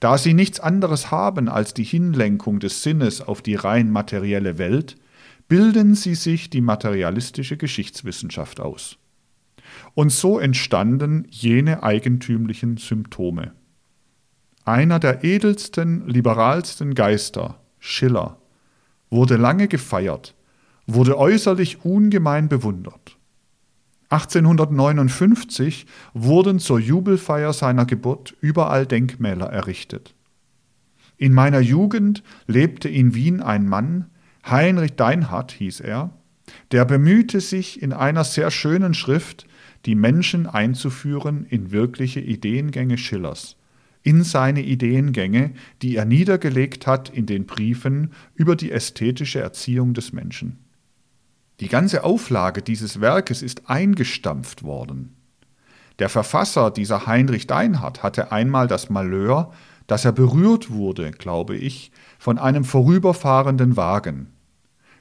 [0.00, 4.96] Da sie nichts anderes haben als die Hinlenkung des Sinnes auf die rein materielle Welt,
[5.48, 8.98] bilden sie sich die materialistische Geschichtswissenschaft aus.
[9.94, 13.52] Und so entstanden jene eigentümlichen Symptome.
[14.64, 18.38] Einer der edelsten, liberalsten Geister, Schiller,
[19.10, 20.34] wurde lange gefeiert,
[20.86, 23.16] wurde äußerlich ungemein bewundert.
[24.10, 30.14] 1859 wurden zur Jubelfeier seiner Geburt überall Denkmäler errichtet.
[31.16, 34.10] In meiner Jugend lebte in Wien ein Mann,
[34.44, 36.10] Heinrich Deinhardt hieß er,
[36.70, 39.46] der bemühte sich in einer sehr schönen Schrift,
[39.86, 43.56] die Menschen einzuführen in wirkliche Ideengänge Schillers,
[44.02, 50.12] in seine Ideengänge, die er niedergelegt hat in den Briefen über die ästhetische Erziehung des
[50.12, 50.58] Menschen.
[51.60, 55.14] Die ganze Auflage dieses Werkes ist eingestampft worden.
[55.98, 59.52] Der Verfasser dieser Heinrich Deinhardt hatte einmal das Malheur,
[59.86, 64.32] dass er berührt wurde, glaube ich, von einem vorüberfahrenden Wagen.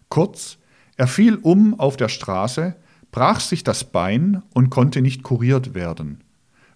[0.10, 0.58] Kurz,
[0.98, 2.76] er fiel um auf der Straße,
[3.12, 6.24] brach sich das Bein und konnte nicht kuriert werden,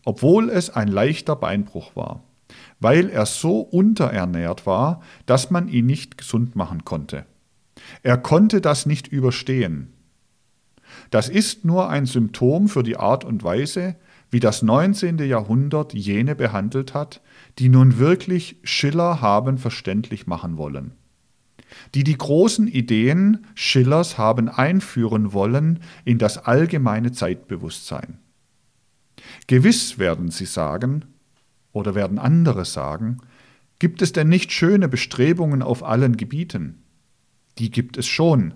[0.06, 2.24] obwohl es ein leichter Beinbruch war,
[2.80, 7.26] weil er so unterernährt war, dass man ihn nicht gesund machen konnte.
[8.04, 9.92] Er konnte das nicht überstehen.
[11.10, 13.96] Das ist nur ein Symptom für die Art und Weise,
[14.30, 15.18] wie das 19.
[15.20, 17.22] Jahrhundert jene behandelt hat,
[17.60, 20.94] die nun wirklich Schiller haben verständlich machen wollen.
[21.94, 28.20] Die die großen Ideen Schillers haben einführen wollen in das allgemeine Zeitbewusstsein.
[29.48, 31.06] Gewiss werden sie sagen,
[31.72, 33.18] oder werden andere sagen,
[33.80, 36.84] gibt es denn nicht schöne Bestrebungen auf allen Gebieten?
[37.58, 38.54] Die gibt es schon.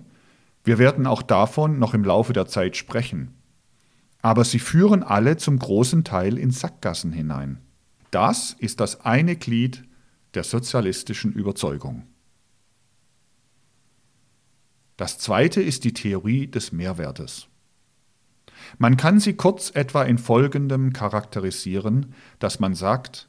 [0.64, 3.34] Wir werden auch davon noch im Laufe der Zeit sprechen.
[4.22, 7.58] Aber sie führen alle zum großen Teil in Sackgassen hinein.
[8.10, 9.84] Das ist das eine Glied
[10.34, 12.06] der sozialistischen Überzeugung.
[14.96, 17.48] Das zweite ist die Theorie des Mehrwertes.
[18.78, 23.28] Man kann sie kurz etwa in folgendem charakterisieren, dass man sagt,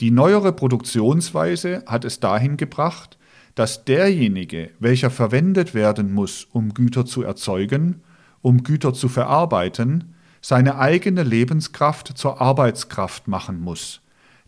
[0.00, 3.18] die neuere Produktionsweise hat es dahin gebracht,
[3.54, 8.02] dass derjenige, welcher verwendet werden muss, um Güter zu erzeugen,
[8.40, 14.00] um Güter zu verarbeiten, seine eigene Lebenskraft zur Arbeitskraft machen muss,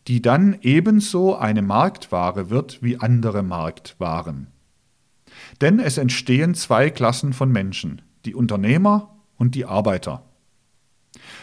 [0.08, 4.46] die dann ebenso eine Marktware wird wie andere Marktwaren.
[5.60, 10.24] Denn es entstehen zwei Klassen von Menschen, die Unternehmer und die Arbeiter.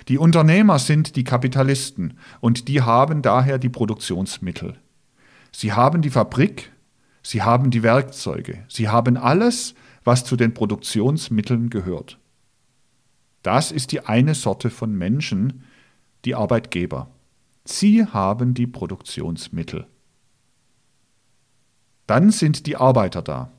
[0.08, 4.78] Die Unternehmer sind die Kapitalisten und die haben daher die Produktionsmittel.
[5.52, 6.72] Sie haben die Fabrik,
[7.22, 12.18] Sie haben die Werkzeuge, sie haben alles, was zu den Produktionsmitteln gehört.
[13.44, 15.64] Das ist die eine Sorte von Menschen,
[16.26, 17.12] die Arbeitgeber.
[17.66, 19.86] Sie haben die Produktionsmittel.
[22.08, 23.52] Dann sind die Arbeiter da.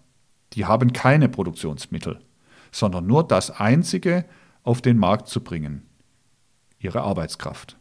[0.54, 2.18] Die haben keine Produktionsmittel,
[2.72, 4.24] sondern nur das Einzige
[4.64, 5.86] auf den Markt zu bringen,
[6.80, 7.76] ihre Arbeitskraft.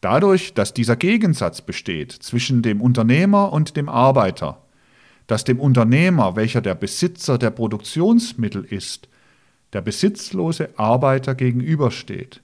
[0.00, 4.62] Dadurch, dass dieser Gegensatz besteht zwischen dem Unternehmer und dem Arbeiter,
[5.26, 9.08] dass dem Unternehmer, welcher der Besitzer der Produktionsmittel ist,
[9.72, 12.42] der besitzlose Arbeiter gegenübersteht,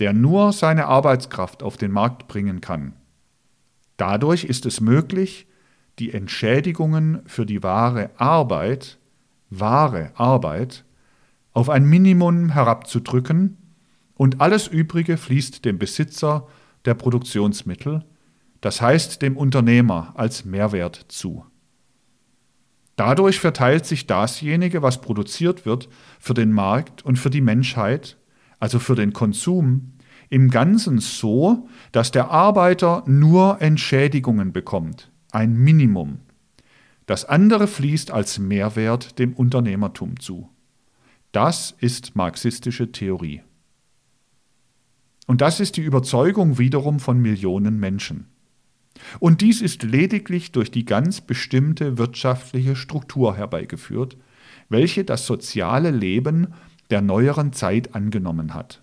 [0.00, 2.92] der nur seine Arbeitskraft auf den Markt bringen kann.
[3.96, 5.46] Dadurch ist es möglich,
[5.98, 8.98] die Entschädigungen für die wahre Arbeit,
[9.50, 10.84] wahre Arbeit,
[11.52, 13.58] auf ein Minimum herabzudrücken
[14.14, 16.46] und alles Übrige fließt dem Besitzer
[16.84, 18.04] der Produktionsmittel,
[18.60, 21.44] das heißt dem Unternehmer als Mehrwert zu.
[22.96, 25.88] Dadurch verteilt sich dasjenige, was produziert wird,
[26.20, 28.18] für den Markt und für die Menschheit,
[28.60, 29.94] also für den Konsum,
[30.28, 36.20] im Ganzen so, dass der Arbeiter nur Entschädigungen bekommt, ein Minimum.
[37.06, 40.48] Das andere fließt als Mehrwert dem Unternehmertum zu.
[41.32, 43.42] Das ist marxistische Theorie.
[45.26, 48.26] Und das ist die Überzeugung wiederum von Millionen Menschen.
[49.20, 54.16] Und dies ist lediglich durch die ganz bestimmte wirtschaftliche Struktur herbeigeführt,
[54.68, 56.48] welche das soziale Leben
[56.90, 58.82] der neueren Zeit angenommen hat.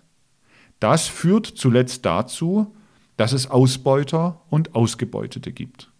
[0.80, 2.74] Das führt zuletzt dazu,
[3.16, 5.90] dass es Ausbeuter und Ausgebeutete gibt.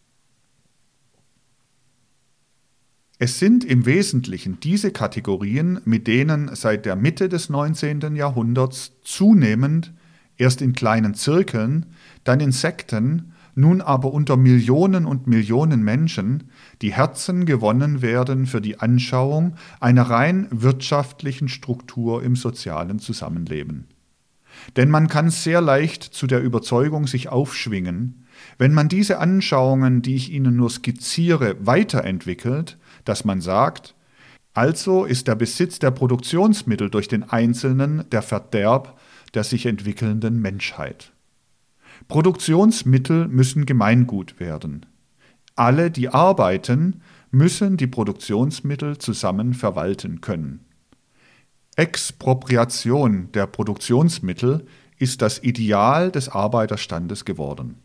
[3.18, 8.16] Es sind im Wesentlichen diese Kategorien, mit denen seit der Mitte des 19.
[8.16, 9.92] Jahrhunderts zunehmend
[10.40, 11.86] erst in kleinen Zirkeln,
[12.24, 16.50] dann in Sekten, nun aber unter Millionen und Millionen Menschen
[16.82, 23.88] die Herzen gewonnen werden für die Anschauung einer rein wirtschaftlichen Struktur im sozialen Zusammenleben.
[24.76, 28.26] Denn man kann sehr leicht zu der Überzeugung sich aufschwingen,
[28.56, 33.94] wenn man diese Anschauungen, die ich Ihnen nur skizziere, weiterentwickelt, dass man sagt,
[34.54, 38.98] also ist der Besitz der Produktionsmittel durch den Einzelnen der Verderb
[39.34, 41.12] der sich entwickelnden Menschheit.
[42.08, 44.86] Produktionsmittel müssen Gemeingut werden.
[45.54, 50.64] Alle, die arbeiten, müssen die Produktionsmittel zusammen verwalten können.
[51.76, 54.66] Expropriation der Produktionsmittel
[54.98, 57.76] ist das Ideal des Arbeiterstandes geworden.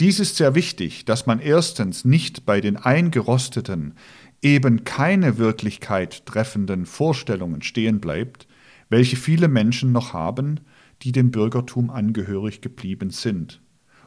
[0.00, 3.94] Dies ist sehr wichtig, dass man erstens nicht bei den eingerosteten,
[4.42, 8.45] eben keine Wirklichkeit treffenden Vorstellungen stehen bleibt,
[8.88, 10.60] welche viele Menschen noch haben,
[11.02, 13.60] die dem Bürgertum angehörig geblieben sind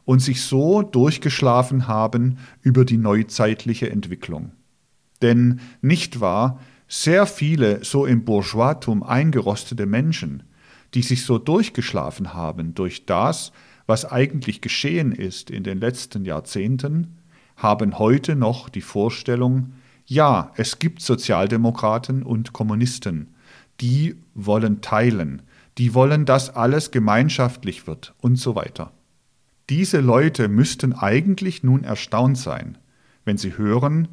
[0.05, 4.53] und sich so durchgeschlafen haben über die neuzeitliche Entwicklung.
[5.21, 10.43] Denn nicht wahr, sehr viele so im Bourgeoistum eingerostete Menschen,
[10.95, 13.51] die sich so durchgeschlafen haben durch das,
[13.85, 17.19] was eigentlich geschehen ist in den letzten Jahrzehnten,
[17.55, 19.73] haben heute noch die Vorstellung,
[20.05, 23.27] ja, es gibt Sozialdemokraten und Kommunisten,
[23.81, 25.41] die wollen teilen,
[25.77, 28.91] die wollen, dass alles gemeinschaftlich wird und so weiter.
[29.69, 32.77] Diese Leute müssten eigentlich nun erstaunt sein,
[33.23, 34.07] wenn sie hören,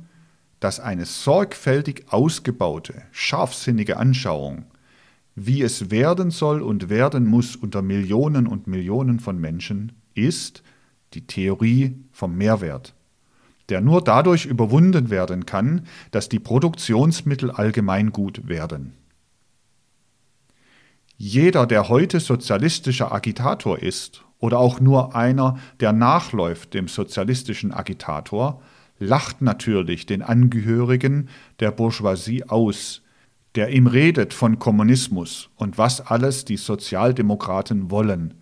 [0.61, 4.67] dass eine sorgfältig ausgebaute, scharfsinnige Anschauung,
[5.35, 10.63] wie es werden soll und werden muss unter Millionen und Millionen von Menschen, ist
[11.15, 12.95] die Theorie vom Mehrwert,
[13.69, 18.95] der nur dadurch überwunden werden kann, dass die Produktionsmittel allgemeingut werden.
[21.19, 28.61] Jeder, der heute sozialistischer Agitator ist oder auch nur einer, der nachläuft dem sozialistischen Agitator,
[28.99, 31.29] lacht natürlich den Angehörigen
[31.61, 33.03] der Bourgeoisie aus,
[33.55, 38.35] der ihm redet von Kommunismus und was alles die Sozialdemokraten wollen,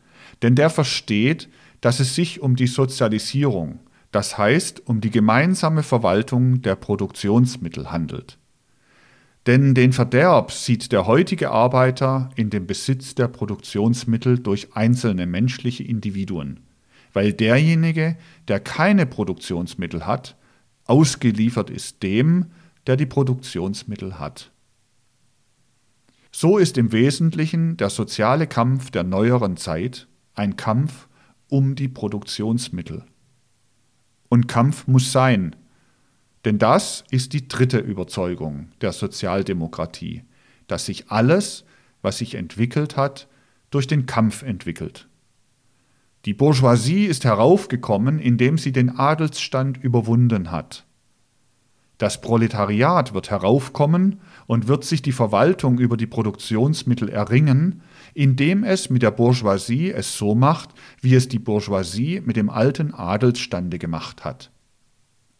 [0.43, 1.49] denn der versteht,
[1.81, 3.79] dass es sich um die Sozialisierung,
[4.11, 8.39] das heißt um die gemeinsame Verwaltung der Produktionsmittel handelt.
[9.47, 15.83] Denn den Verderb sieht der heutige Arbeiter in dem Besitz der Produktionsmittel durch einzelne menschliche
[15.83, 16.61] Individuen,
[17.13, 18.17] weil derjenige,
[18.49, 20.37] der keine Produktionsmittel hat,
[20.87, 22.47] ausgeliefert ist dem,
[22.87, 24.51] der die Produktionsmittel hat.
[26.33, 31.07] So ist im Wesentlichen der soziale Kampf der neueren Zeit ein Kampf
[31.49, 33.05] um die Produktionsmittel.
[34.29, 35.55] Und Kampf muss sein,
[36.45, 40.25] denn das ist die dritte Überzeugung der Sozialdemokratie,
[40.67, 41.65] dass sich alles,
[42.03, 43.29] was sich entwickelt hat,
[43.71, 45.09] durch den Kampf entwickelt.
[46.27, 50.87] Die Bourgeoisie ist heraufgekommen, indem sie den Adelsstand überwunden hat.
[51.99, 57.83] Das Proletariat wird heraufkommen und wird sich die Verwaltung über die Produktionsmittel erringen,
[58.15, 60.71] indem es mit der Bourgeoisie es so macht,
[61.01, 64.51] wie es die Bourgeoisie mit dem alten Adelsstande gemacht hat.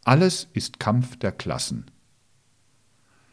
[0.05, 1.87] Alles ist Kampf der Klassen.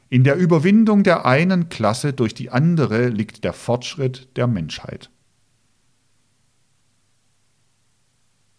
[0.10, 5.10] In der Überwindung der einen Klasse durch die andere liegt der Fortschritt der Menschheit.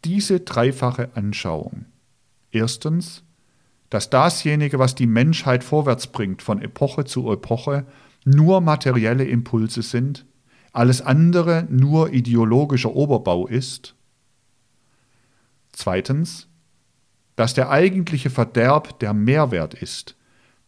[0.04, 1.86] Diese dreifache Anschauung.
[2.50, 3.22] Erstens,
[3.88, 7.86] dass dasjenige, was die Menschheit vorwärts bringt von Epoche zu Epoche,
[8.24, 10.26] nur materielle Impulse sind,
[10.72, 13.94] alles andere nur ideologischer Oberbau ist.
[15.72, 16.48] Zweitens,
[17.36, 20.16] dass der eigentliche Verderb der Mehrwert ist,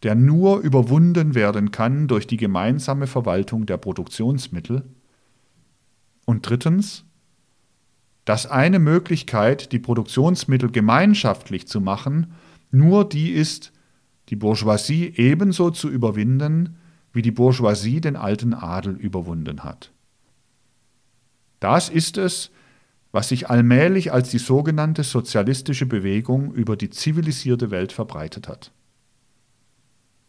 [0.03, 4.83] der nur überwunden werden kann durch die gemeinsame Verwaltung der Produktionsmittel.
[6.25, 7.05] Und drittens,
[8.25, 12.33] dass eine Möglichkeit, die Produktionsmittel gemeinschaftlich zu machen,
[12.71, 13.71] nur die ist,
[14.29, 16.77] die Bourgeoisie ebenso zu überwinden,
[17.13, 19.91] wie die Bourgeoisie den alten Adel überwunden hat.
[21.59, 22.51] Das ist es,
[23.15, 28.73] was sich allmählich als die sogenannte sozialistische Bewegung über die zivilisierte Welt verbreitet hat.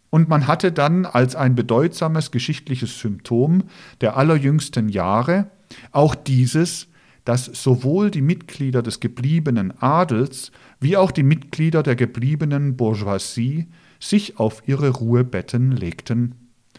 [0.08, 3.64] Und man hatte dann als ein bedeutsames geschichtliches Symptom
[4.02, 5.50] der allerjüngsten Jahre
[5.90, 6.86] auch dieses,
[7.24, 13.66] dass sowohl die Mitglieder des gebliebenen Adels wie auch die Mitglieder der gebliebenen Bourgeoisie
[13.98, 16.36] sich auf ihre Ruhebetten legten,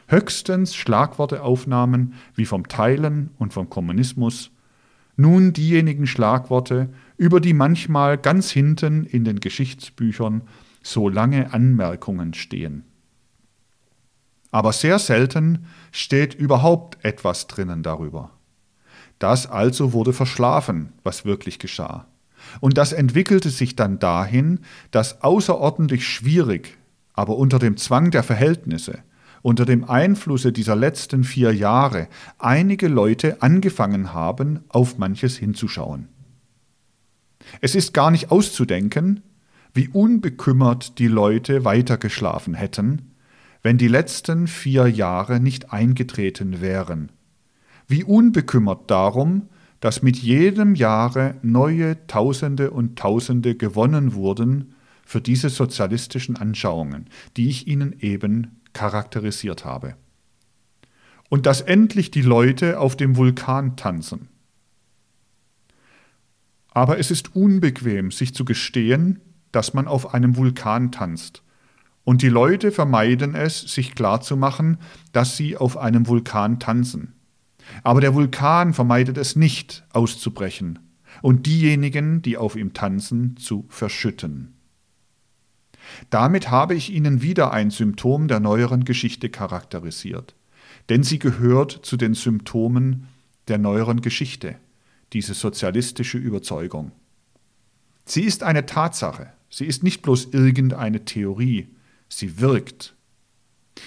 [0.08, 4.52] höchstens Schlagworte aufnahmen wie vom Teilen und vom Kommunismus
[5.18, 10.44] nun diejenigen Schlagworte, über die manchmal ganz hinten in den Geschichtsbüchern
[10.82, 12.84] so lange Anmerkungen stehen.
[14.52, 18.32] Aber sehr selten steht überhaupt etwas drinnen darüber.
[19.20, 22.06] Das also wurde verschlafen, was wirklich geschah.
[22.62, 24.60] Und das entwickelte sich dann dahin,
[24.92, 26.78] dass außerordentlich schwierig,
[27.14, 29.00] aber unter dem Zwang der Verhältnisse,
[29.48, 36.10] unter dem Einflusse dieser letzten vier Jahre einige Leute angefangen haben, auf manches hinzuschauen.
[37.62, 39.22] Es ist gar nicht auszudenken,
[39.74, 43.14] wie unbekümmert die Leute weitergeschlafen hätten,
[43.64, 47.10] wenn die letzten vier Jahre nicht eingetreten wären,
[47.88, 49.44] wie unbekümmert darum,
[49.80, 54.74] dass mit jedem Jahre neue Tausende und Tausende gewonnen wurden
[55.06, 57.06] für diese sozialistischen Anschauungen,
[57.38, 59.96] die ich Ihnen eben charakterisiert habe.
[61.30, 64.30] Und dass endlich die Leute auf dem Vulkan tanzen.
[66.70, 69.20] Aber es ist unbequem, sich zu gestehen,
[69.52, 71.42] dass man auf einem Vulkan tanzt.
[72.04, 74.78] Und die Leute vermeiden es, sich klarzumachen,
[75.12, 77.16] dass sie auf einem Vulkan tanzen.
[77.84, 80.78] Aber der Vulkan vermeidet es nicht, auszubrechen
[81.24, 84.57] und diejenigen, die auf ihm tanzen, zu verschütten.
[86.10, 90.36] Damit habe ich Ihnen wieder ein Symptom der neueren Geschichte charakterisiert,
[90.90, 93.08] denn sie gehört zu den Symptomen
[93.48, 94.56] der neueren Geschichte,
[95.14, 96.92] diese sozialistische Überzeugung.
[98.06, 101.68] Sie ist eine Tatsache, sie ist nicht bloß irgendeine Theorie,
[102.10, 102.96] sie wirkt.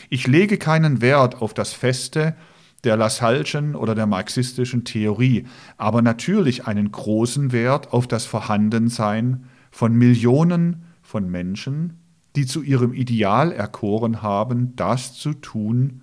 [0.09, 2.37] Ich lege keinen Wert auf das Feste
[2.85, 5.47] der Lassalleschen oder der marxistischen Theorie,
[5.77, 11.99] aber natürlich einen großen Wert auf das Vorhandensein von Millionen von Menschen,
[12.37, 16.03] die zu ihrem Ideal erkoren haben, das zu tun,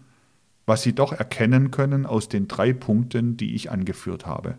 [0.65, 4.57] was sie doch erkennen können aus den drei Punkten, die ich angeführt habe.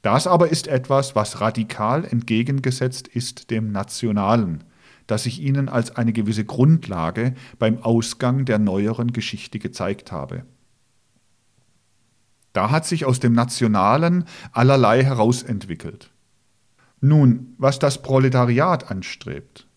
[0.00, 4.64] Das aber ist etwas, was radikal entgegengesetzt ist dem Nationalen,
[5.06, 10.44] das ich Ihnen als eine gewisse Grundlage beim Ausgang der neueren Geschichte gezeigt habe.
[12.54, 16.10] Da hat sich aus dem Nationalen allerlei herausentwickelt.
[17.06, 19.68] Nun, was das Proletariat anstrebt,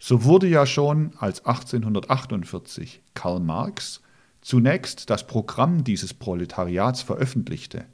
[0.00, 4.02] so wurde ja schon als 1848 Karl Marx
[4.40, 7.84] zunächst das Programm dieses Proletariats veröffentlichte,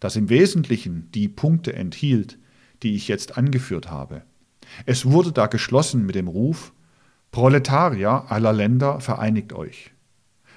[0.00, 2.38] das im Wesentlichen die Punkte enthielt,
[2.82, 4.22] die ich jetzt angeführt habe.
[4.86, 6.72] Es wurde da geschlossen mit dem Ruf
[7.30, 9.90] Proletarier aller Länder vereinigt euch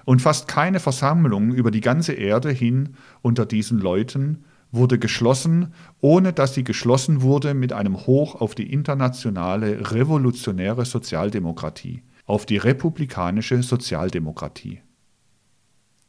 [0.06, 6.34] und fast keine Versammlung über die ganze Erde hin unter diesen Leuten wurde geschlossen, ohne
[6.34, 13.62] dass sie geschlossen wurde mit einem Hoch auf die internationale revolutionäre Sozialdemokratie, auf die republikanische
[13.64, 14.82] Sozialdemokratie.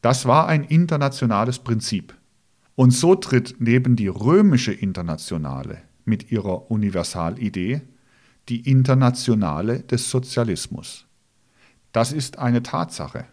[0.00, 2.14] Das war ein internationales Prinzip.
[2.74, 7.82] Und so tritt neben die römische Internationale mit ihrer Universalidee
[8.48, 11.06] die Internationale des Sozialismus.
[11.92, 13.26] Das ist eine Tatsache.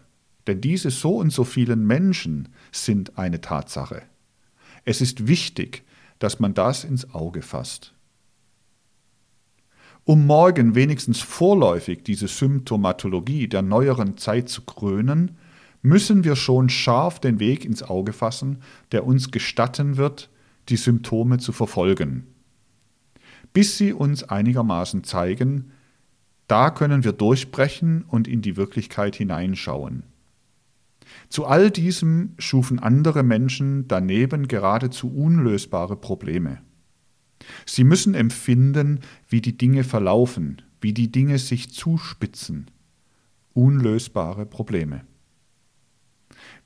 [0.46, 4.02] Denn diese so und so vielen Menschen sind eine Tatsache.
[4.84, 5.84] Es ist wichtig,
[6.18, 7.94] dass man das ins Auge fasst.
[10.04, 15.36] Um morgen wenigstens vorläufig diese Symptomatologie der neueren Zeit zu krönen,
[15.82, 18.58] müssen wir schon scharf den Weg ins Auge fassen,
[18.92, 20.30] der uns gestatten wird,
[20.68, 22.26] die Symptome zu verfolgen.
[23.52, 25.72] Bis sie uns einigermaßen zeigen,
[26.46, 30.02] da können wir durchbrechen und in die Wirklichkeit hineinschauen.
[31.28, 36.58] Zu all diesem schufen andere Menschen daneben geradezu unlösbare Probleme.
[37.66, 42.70] Sie müssen empfinden, wie die Dinge verlaufen, wie die Dinge sich zuspitzen.
[43.54, 45.02] Unlösbare Probleme.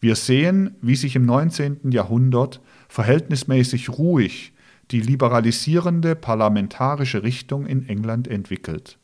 [0.01, 1.91] Wir sehen, wie sich im 19.
[1.91, 4.53] Jahrhundert verhältnismäßig ruhig
[4.91, 8.99] die liberalisierende parlamentarische Richtung in England entwickelt.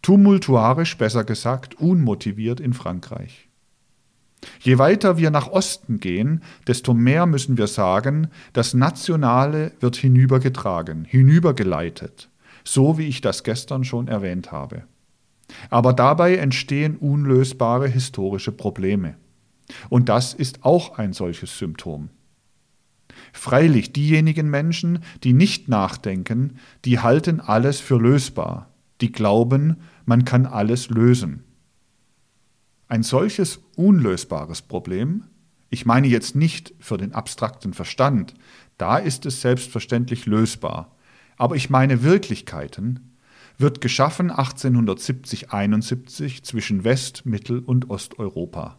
[0.00, 3.43] Tumultuarisch, besser gesagt, unmotiviert in Frankreich.
[4.60, 11.04] Je weiter wir nach Osten gehen, desto mehr müssen wir sagen, das Nationale wird hinübergetragen,
[11.04, 12.30] hinübergeleitet,
[12.64, 14.84] so wie ich das gestern schon erwähnt habe.
[15.70, 19.16] Aber dabei entstehen unlösbare historische Probleme.
[19.88, 22.10] Und das ist auch ein solches Symptom.
[23.32, 30.46] Freilich, diejenigen Menschen, die nicht nachdenken, die halten alles für lösbar, die glauben, man kann
[30.46, 31.43] alles lösen.
[32.94, 35.24] Ein solches unlösbares Problem,
[35.68, 38.34] ich meine jetzt nicht für den abstrakten Verstand,
[38.78, 40.94] da ist es selbstverständlich lösbar,
[41.36, 43.16] aber ich meine Wirklichkeiten,
[43.58, 48.78] wird geschaffen 1870-71 zwischen West-, Mittel- und Osteuropa.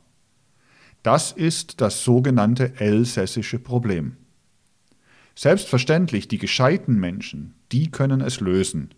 [1.04, 4.16] Das ist das sogenannte elsässische Problem.
[5.36, 8.94] Selbstverständlich, die gescheiten Menschen, die können es lösen.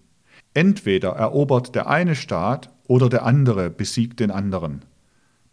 [0.54, 4.86] Entweder erobert der eine Staat oder der andere besiegt den anderen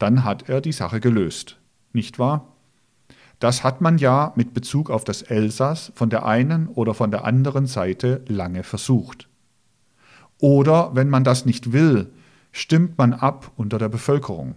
[0.05, 1.57] dann hat er die Sache gelöst.
[1.95, 2.53] Nicht wahr?
[3.39, 7.25] Das hat man ja mit Bezug auf das Elsass von der einen oder von der
[7.25, 9.31] anderen Seite lange versucht.
[10.39, 12.11] Oder wenn man das nicht will,
[12.53, 14.57] stimmt man ab unter der Bevölkerung.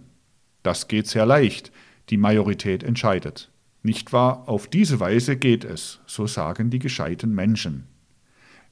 [0.62, 1.72] Das geht sehr leicht,
[2.10, 3.50] die Majorität entscheidet.
[3.82, 4.46] Nicht wahr?
[4.50, 7.86] Auf diese Weise geht es, so sagen die gescheiten Menschen.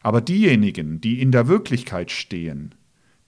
[0.02, 2.74] Aber diejenigen, die in der Wirklichkeit stehen,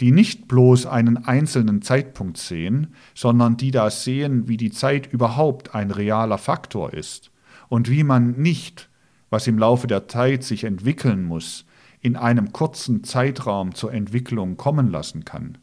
[0.00, 5.74] die nicht bloß einen einzelnen Zeitpunkt sehen, sondern die da sehen, wie die Zeit überhaupt
[5.74, 7.30] ein realer Faktor ist
[7.68, 8.88] und wie man nicht,
[9.30, 11.64] was im Laufe der Zeit sich entwickeln muss,
[12.00, 15.58] in einem kurzen Zeitraum zur Entwicklung kommen lassen kann.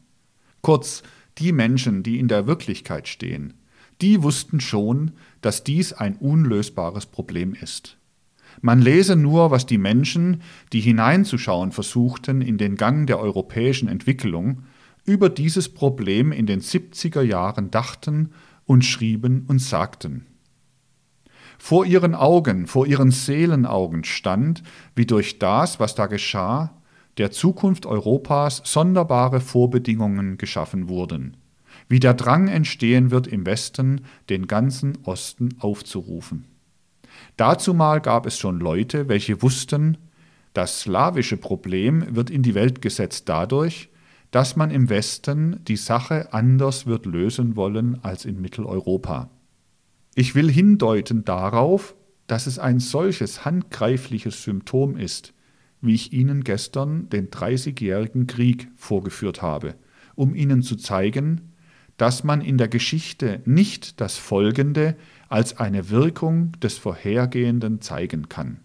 [0.62, 1.04] Kurz,
[1.38, 3.54] die Menschen, die in der Wirklichkeit stehen,
[4.02, 7.98] die wussten schon, dass dies ein unlösbares Problem ist.
[8.62, 10.42] Man lese nur, was die Menschen,
[10.74, 14.64] die hineinzuschauen versuchten in den Gang der europäischen Entwicklung,
[15.06, 18.32] über dieses Problem in den 70er Jahren dachten
[18.66, 20.26] und schrieben und sagten.
[21.58, 24.64] Vor ihren Augen, vor ihren Seelenaugen stand,
[24.96, 26.82] wie durch das, was da geschah,
[27.18, 31.38] der Zukunft Europas sonderbare Vorbedingungen geschaffen wurden,
[31.88, 36.46] wie der Drang entstehen wird im Westen, den ganzen Osten aufzurufen.
[37.38, 39.98] Dazumal gab es schon Leute, welche wussten,
[40.54, 43.90] das slawische Problem wird in die Welt gesetzt dadurch,
[44.32, 49.30] dass man im Westen die Sache anders wird lösen wollen als in Mitteleuropa.
[50.16, 51.96] Ich will hindeuten darauf,
[52.28, 55.34] dass es ein solches handgreifliches Symptom ist,
[55.82, 59.76] wie ich Ihnen gestern den Dreißigjährigen Krieg vorgeführt habe,
[60.16, 61.54] um Ihnen zu zeigen,
[61.98, 64.96] dass man in der Geschichte nicht das Folgende
[65.30, 68.60] als eine Wirkung des Vorhergehenden zeigen kann.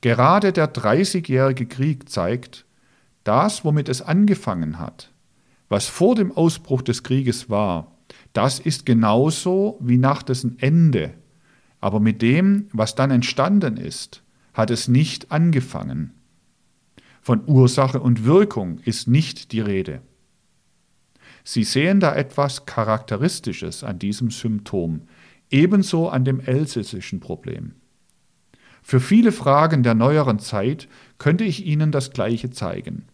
[0.00, 2.64] Gerade der Dreißigjährige Krieg zeigt,
[3.24, 5.12] das, womit es angefangen hat,
[5.68, 7.92] was vor dem Ausbruch des Krieges war,
[8.32, 11.14] das ist genauso wie nach dessen Ende,
[11.80, 14.22] aber mit dem, was dann entstanden ist,
[14.54, 16.14] hat es nicht angefangen.
[17.20, 20.00] Von Ursache und Wirkung ist nicht die Rede.
[21.44, 25.02] Sie sehen da etwas Charakteristisches an diesem Symptom,
[25.50, 27.74] ebenso an dem elsässischen Problem.
[28.82, 30.88] Für viele Fragen der neueren Zeit
[31.18, 33.04] könnte ich Ihnen das Gleiche zeigen.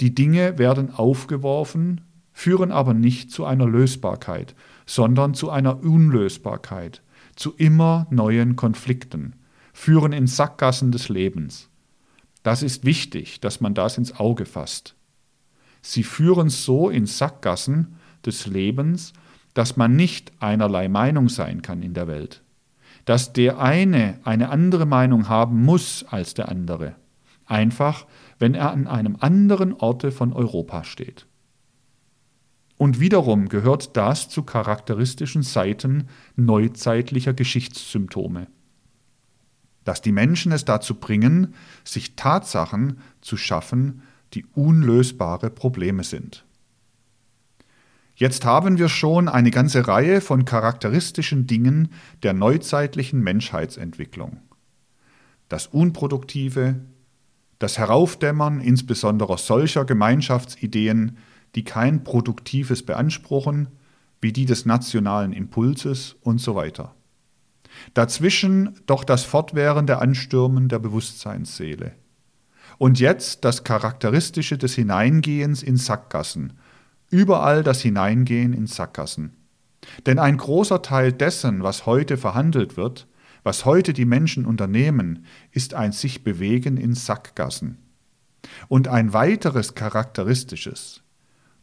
[0.00, 2.02] Die Dinge werden aufgeworfen,
[2.32, 4.54] führen aber nicht zu einer Lösbarkeit,
[4.84, 7.02] sondern zu einer Unlösbarkeit,
[7.34, 9.36] zu immer neuen Konflikten,
[9.72, 11.70] führen in Sackgassen des Lebens.
[12.42, 14.94] Das ist wichtig, dass man das ins Auge fasst.
[15.82, 19.12] Sie führen so in Sackgassen des Lebens,
[19.56, 22.42] dass man nicht einerlei Meinung sein kann in der Welt,
[23.06, 26.94] dass der eine eine andere Meinung haben muss als der andere,
[27.46, 28.04] einfach
[28.38, 31.26] wenn er an einem anderen Orte von Europa steht.
[32.76, 38.48] Und wiederum gehört das zu charakteristischen Seiten neuzeitlicher Geschichtssymptome,
[39.84, 44.02] dass die Menschen es dazu bringen, sich Tatsachen zu schaffen,
[44.34, 46.44] die unlösbare Probleme sind.
[48.18, 54.40] Jetzt haben wir schon eine ganze Reihe von charakteristischen Dingen der neuzeitlichen Menschheitsentwicklung.
[55.50, 56.76] Das Unproduktive,
[57.58, 61.18] das Heraufdämmern insbesondere solcher Gemeinschaftsideen,
[61.54, 63.68] die kein Produktives beanspruchen,
[64.22, 66.94] wie die des nationalen Impulses und so weiter.
[67.92, 71.92] Dazwischen doch das fortwährende Anstürmen der Bewusstseinsseele.
[72.78, 76.54] Und jetzt das Charakteristische des Hineingehens in Sackgassen–
[77.10, 79.36] überall das Hineingehen in Sackgassen.
[80.04, 83.06] Denn ein großer Teil dessen, was heute verhandelt wird,
[83.42, 87.78] was heute die Menschen unternehmen, ist ein sich bewegen in Sackgassen.
[88.68, 91.02] Und ein weiteres charakteristisches,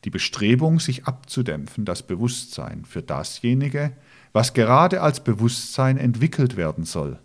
[0.06, 3.94] die Bestrebung, sich abzudämpfen, das Bewusstsein für dasjenige,
[4.32, 7.20] was gerade als Bewusstsein entwickelt werden soll.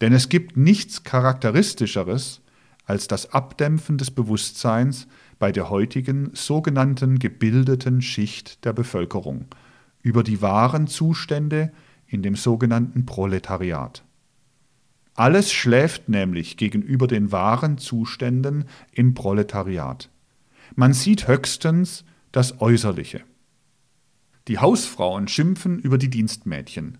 [0.00, 2.40] Denn es gibt nichts Charakteristischeres
[2.84, 5.06] als das Abdämpfen des Bewusstseins,
[5.38, 9.46] bei der heutigen sogenannten gebildeten Schicht der Bevölkerung
[10.02, 11.72] über die wahren Zustände
[12.06, 14.04] in dem sogenannten Proletariat.
[15.14, 20.10] Alles schläft nämlich gegenüber den wahren Zuständen im Proletariat.
[20.76, 23.22] Man sieht höchstens das Äußerliche.
[24.46, 26.98] Die Hausfrauen schimpfen über die Dienstmädchen,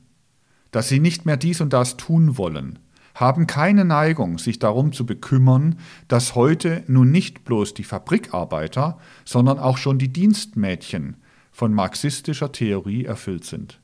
[0.71, 2.79] dass sie nicht mehr dies und das tun wollen,
[3.19, 9.59] haben keine Neigung, sich darum zu bekümmern, dass heute nun nicht bloß die Fabrikarbeiter, sondern
[9.59, 11.17] auch schon die Dienstmädchen
[11.51, 13.81] von marxistischer Theorie erfüllt sind.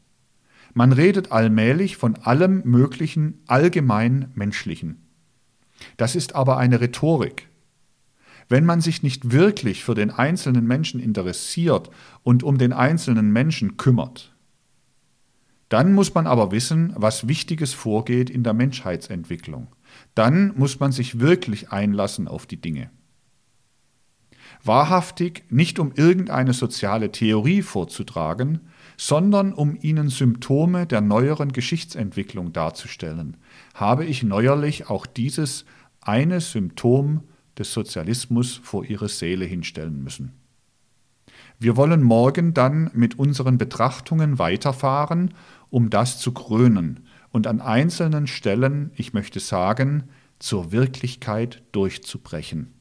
[0.73, 5.03] Man redet allmählich von allem Möglichen allgemein Menschlichen.
[5.97, 7.49] Das ist aber eine Rhetorik.
[8.49, 11.91] Wenn man sich nicht wirklich für den einzelnen Menschen interessiert
[12.23, 14.34] und um den einzelnen Menschen kümmert,
[15.75, 19.67] Dann muss man aber wissen, was Wichtiges vorgeht in der Menschheitsentwicklung.
[20.15, 22.91] Dann muss man sich wirklich einlassen auf die Dinge.
[24.63, 28.61] Wahrhaftig nicht um irgendeine soziale Theorie vorzutragen,
[28.97, 33.37] sondern um ihnen Symptome der neueren Geschichtsentwicklung darzustellen,
[33.75, 35.65] habe ich neuerlich auch dieses
[36.01, 37.25] eine Symptom
[37.59, 40.44] des Sozialismus vor ihre Seele hinstellen müssen.
[41.59, 45.35] Wir wollen morgen dann mit unseren Betrachtungen weiterfahren,
[45.71, 50.05] um das zu krönen und an einzelnen Stellen, ich möchte sagen,
[50.39, 52.74] zur Wirklichkeit durchzubrechen.